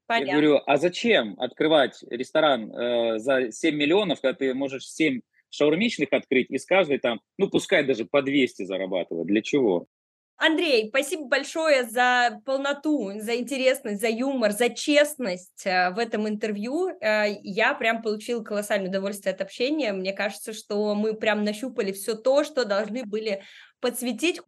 Понятно. 0.08 0.28
Я 0.28 0.34
говорю, 0.34 0.62
а 0.66 0.78
зачем 0.78 1.36
открывать 1.40 2.04
ресторан 2.10 2.72
э, 2.72 3.20
за 3.20 3.52
7 3.52 3.76
миллионов, 3.76 4.22
когда 4.22 4.38
ты 4.38 4.54
можешь 4.54 4.88
7 4.88 5.22
шаурмичных 5.56 6.10
открыть 6.12 6.50
и 6.50 6.58
с 6.58 6.66
каждой 6.66 7.00
там, 7.00 7.22
ну, 7.38 7.50
пускай 7.50 7.84
даже 7.84 8.06
по 8.06 8.22
200 8.22 8.64
зарабатывать. 8.64 9.28
Для 9.28 9.42
чего? 9.42 9.88
Андрей, 10.38 10.90
спасибо 10.90 11.28
большое 11.28 11.86
за 11.86 12.42
полноту, 12.46 13.14
за 13.20 13.38
интересность, 13.38 14.02
за 14.02 14.10
юмор, 14.10 14.52
за 14.52 14.70
честность 14.70 15.66
э, 15.66 15.92
в 15.92 15.98
этом 15.98 16.28
интервью. 16.28 16.90
Э, 16.90 17.28
я 17.42 17.74
прям 17.74 18.02
получила 18.02 18.44
колоссальное 18.44 18.90
удовольствие 18.90 19.34
от 19.34 19.42
общения. 19.42 19.94
Мне 19.94 20.12
кажется, 20.12 20.52
что 20.52 20.94
мы 20.94 21.14
прям 21.14 21.46
нащупали 21.46 21.94
все 21.94 22.16
то, 22.16 22.44
что 22.44 22.66
должны 22.66 23.06
были 23.06 23.44
подсветить. 23.80 24.42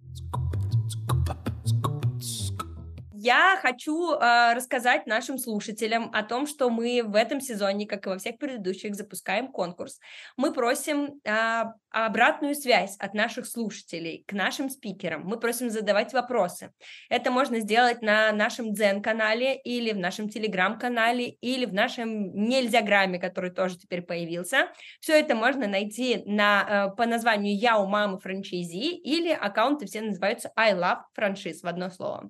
Я 3.20 3.57
хочу 3.59 4.13
э, 4.13 4.53
рассказать 4.53 5.07
нашим 5.07 5.39
слушателям 5.39 6.11
о 6.13 6.22
том, 6.22 6.45
что 6.45 6.70
мы 6.70 7.01
в 7.03 7.15
этом 7.15 7.41
сезоне, 7.41 7.88
как 7.88 8.05
и 8.05 8.09
во 8.09 8.20
всех 8.20 8.38
предыдущих, 8.38 8.93
запускаем 8.93 9.47
конкурс. 9.47 9.99
Мы 10.36 10.53
просим 10.53 11.20
э, 11.24 11.63
обратную 11.89 12.53
связь 12.53 12.95
от 12.99 13.15
наших 13.15 13.47
слушателей 13.47 14.24
к 14.28 14.34
нашим 14.34 14.70
спикерам. 14.70 15.24
Мы 15.24 15.39
просим 15.39 15.72
задавать 15.72 16.13
вопросы. 16.13 16.72
Это 17.09 17.32
можно 17.32 17.59
сделать 17.59 18.03
на 18.03 18.32
нашем 18.34 18.74
Дзен-канале 18.74 19.59
или 19.61 19.93
в 19.93 19.97
нашем 19.97 20.30
Телеграм-канале 20.30 21.30
или 21.41 21.65
в 21.65 21.74
нашем 21.74 22.36
Нельзяграме, 22.36 23.18
который 23.18 23.49
тоже 23.49 23.80
теперь 23.80 24.03
появился. 24.03 24.68
Все 24.99 25.20
это 25.20 25.34
можно 25.34 25.65
найти 25.65 26.22
на, 26.28 26.91
э, 26.91 26.95
по 26.95 27.07
названию 27.07 27.57
«Я 27.57 27.80
у 27.80 27.88
мамы 27.88 28.20
франчайзи» 28.20 28.95
или 28.97 29.32
аккаунты 29.32 29.88
все 29.88 30.01
называются 30.01 30.51
«I 30.55 30.76
love 30.76 31.01
франшиз» 31.15 31.63
в 31.63 31.68
одно 31.68 31.89
слово. 31.89 32.30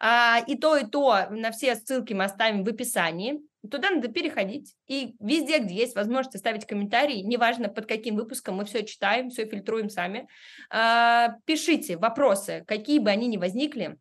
А, 0.00 0.23
а, 0.24 0.38
и 0.38 0.56
то, 0.56 0.76
и 0.76 0.86
то, 0.86 1.26
на 1.30 1.50
все 1.50 1.74
ссылки 1.76 2.14
мы 2.14 2.24
оставим 2.24 2.64
в 2.64 2.68
описании. 2.68 3.40
Туда 3.70 3.90
надо 3.90 4.08
переходить. 4.08 4.74
И 4.86 5.16
везде, 5.20 5.58
где 5.58 5.74
есть 5.74 5.96
возможность 5.96 6.36
оставить 6.36 6.66
комментарий, 6.66 7.22
неважно 7.22 7.68
под 7.68 7.86
каким 7.86 8.16
выпуском, 8.16 8.56
мы 8.56 8.64
все 8.64 8.84
читаем, 8.84 9.28
все 9.28 9.46
фильтруем 9.46 9.90
сами. 9.90 10.26
А, 10.70 11.36
пишите 11.44 11.96
вопросы, 11.98 12.64
какие 12.66 13.00
бы 13.00 13.10
они 13.10 13.26
ни 13.26 13.36
возникли. 13.36 13.98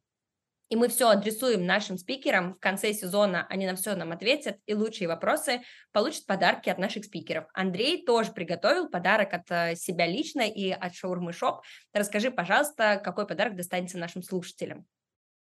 и 0.69 0.75
мы 0.75 0.87
все 0.87 1.09
адресуем 1.09 1.65
нашим 1.65 1.97
спикерам. 1.97 2.55
В 2.55 2.59
конце 2.59 2.93
сезона 2.93 3.45
они 3.49 3.67
на 3.67 3.75
все 3.75 3.95
нам 3.95 4.11
ответят, 4.11 4.57
и 4.65 4.73
лучшие 4.73 5.07
вопросы 5.07 5.61
получат 5.91 6.25
подарки 6.25 6.69
от 6.69 6.79
наших 6.79 7.05
спикеров. 7.05 7.45
Андрей 7.53 8.05
тоже 8.05 8.31
приготовил 8.31 8.89
подарок 8.89 9.33
от 9.33 9.51
э, 9.51 9.75
себя 9.75 10.07
лично 10.07 10.41
и 10.41 10.71
от 10.71 10.95
Шаурмы 10.95 11.33
Шоп. 11.33 11.63
Расскажи, 11.93 12.31
пожалуйста, 12.31 12.99
какой 13.03 13.27
подарок 13.27 13.55
достанется 13.55 13.97
нашим 13.97 14.23
слушателям. 14.23 14.87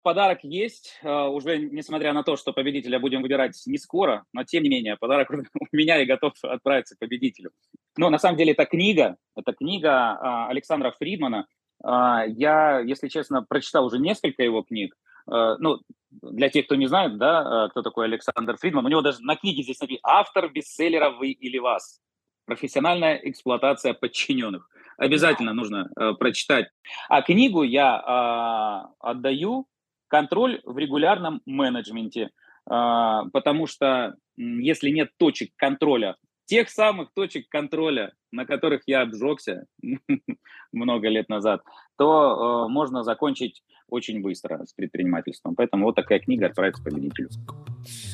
Подарок 0.03 0.42
есть, 0.42 0.98
э, 1.03 1.09
уже 1.09 1.59
несмотря 1.59 2.12
на 2.12 2.24
то, 2.24 2.34
что 2.36 2.53
победителя 2.53 2.98
будем 2.98 3.22
выбирать 3.22 3.62
не 3.66 3.78
скоро, 3.78 4.24
но 4.32 4.42
тем 4.42 4.64
не 4.64 4.68
менее 4.68 4.96
подарок 4.96 5.30
у 5.61 5.76
меня 5.76 6.03
и 6.03 6.07
готов 6.07 6.32
отправиться 6.42 6.96
к 6.96 6.98
победителю. 6.98 7.53
Но 7.96 8.11
на 8.11 8.18
самом 8.18 8.36
деле 8.36 8.53
это 8.53 8.64
книга, 8.64 9.16
это 9.36 9.53
книга 9.53 9.90
а, 9.92 10.48
Александра 10.48 10.92
Фридмана. 10.98 11.46
А, 11.84 12.24
я, 12.26 12.80
если 12.80 13.07
честно, 13.07 13.42
прочитал 13.42 13.86
уже 13.86 13.98
несколько 13.98 14.42
его 14.42 14.62
книг. 14.62 14.94
Ну, 15.24 15.78
для 16.11 16.48
тех, 16.48 16.64
кто 16.66 16.74
не 16.74 16.88
знает, 16.88 17.16
да, 17.16 17.68
кто 17.70 17.82
такой 17.82 18.07
Александр 18.07 18.57
Фридман, 18.57 18.84
у 18.84 18.88
него 18.88 19.03
даже 19.03 19.18
на 19.20 19.36
книге 19.36 19.62
здесь 19.62 19.78
написано 19.78 20.00
«Автор 20.03 20.50
бестселлера 20.50 21.11
«Вы 21.11 21.30
или 21.30 21.59
вас». 21.59 22.00
Профессиональная 22.44 23.20
эксплуатация 23.22 23.94
подчиненных. 23.94 24.68
Обязательно 24.96 25.53
нужно 25.55 25.88
прочитать. 26.18 26.66
А 27.09 27.22
книгу 27.22 27.62
я 27.62 28.90
отдаю 28.98 29.68
контроль 30.12 30.60
в 30.64 30.76
регулярном 30.76 31.40
менеджменте, 31.46 32.28
э, 32.70 33.20
потому 33.32 33.66
что 33.66 34.14
если 34.36 34.90
нет 34.90 35.08
точек 35.16 35.52
контроля 35.56 36.16
тех 36.44 36.68
самых 36.68 37.08
точек 37.14 37.48
контроля, 37.48 38.12
на 38.30 38.44
которых 38.44 38.82
я 38.86 39.00
обжегся 39.00 39.64
много 40.72 41.08
лет 41.08 41.30
назад, 41.30 41.62
то 41.96 42.66
э, 42.66 42.70
можно 42.70 43.04
закончить 43.04 43.62
очень 43.88 44.20
быстро 44.20 44.66
с 44.66 44.74
предпринимательством. 44.74 45.54
Поэтому 45.54 45.86
вот 45.86 45.94
такая 45.94 46.18
книга 46.18 46.46
отправится 46.46 46.82
победителю. 46.82 47.30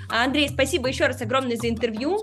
Андрей, 0.08 0.48
спасибо 0.48 0.88
еще 0.88 1.06
раз 1.06 1.20
огромное 1.20 1.56
за 1.56 1.68
интервью. 1.68 2.18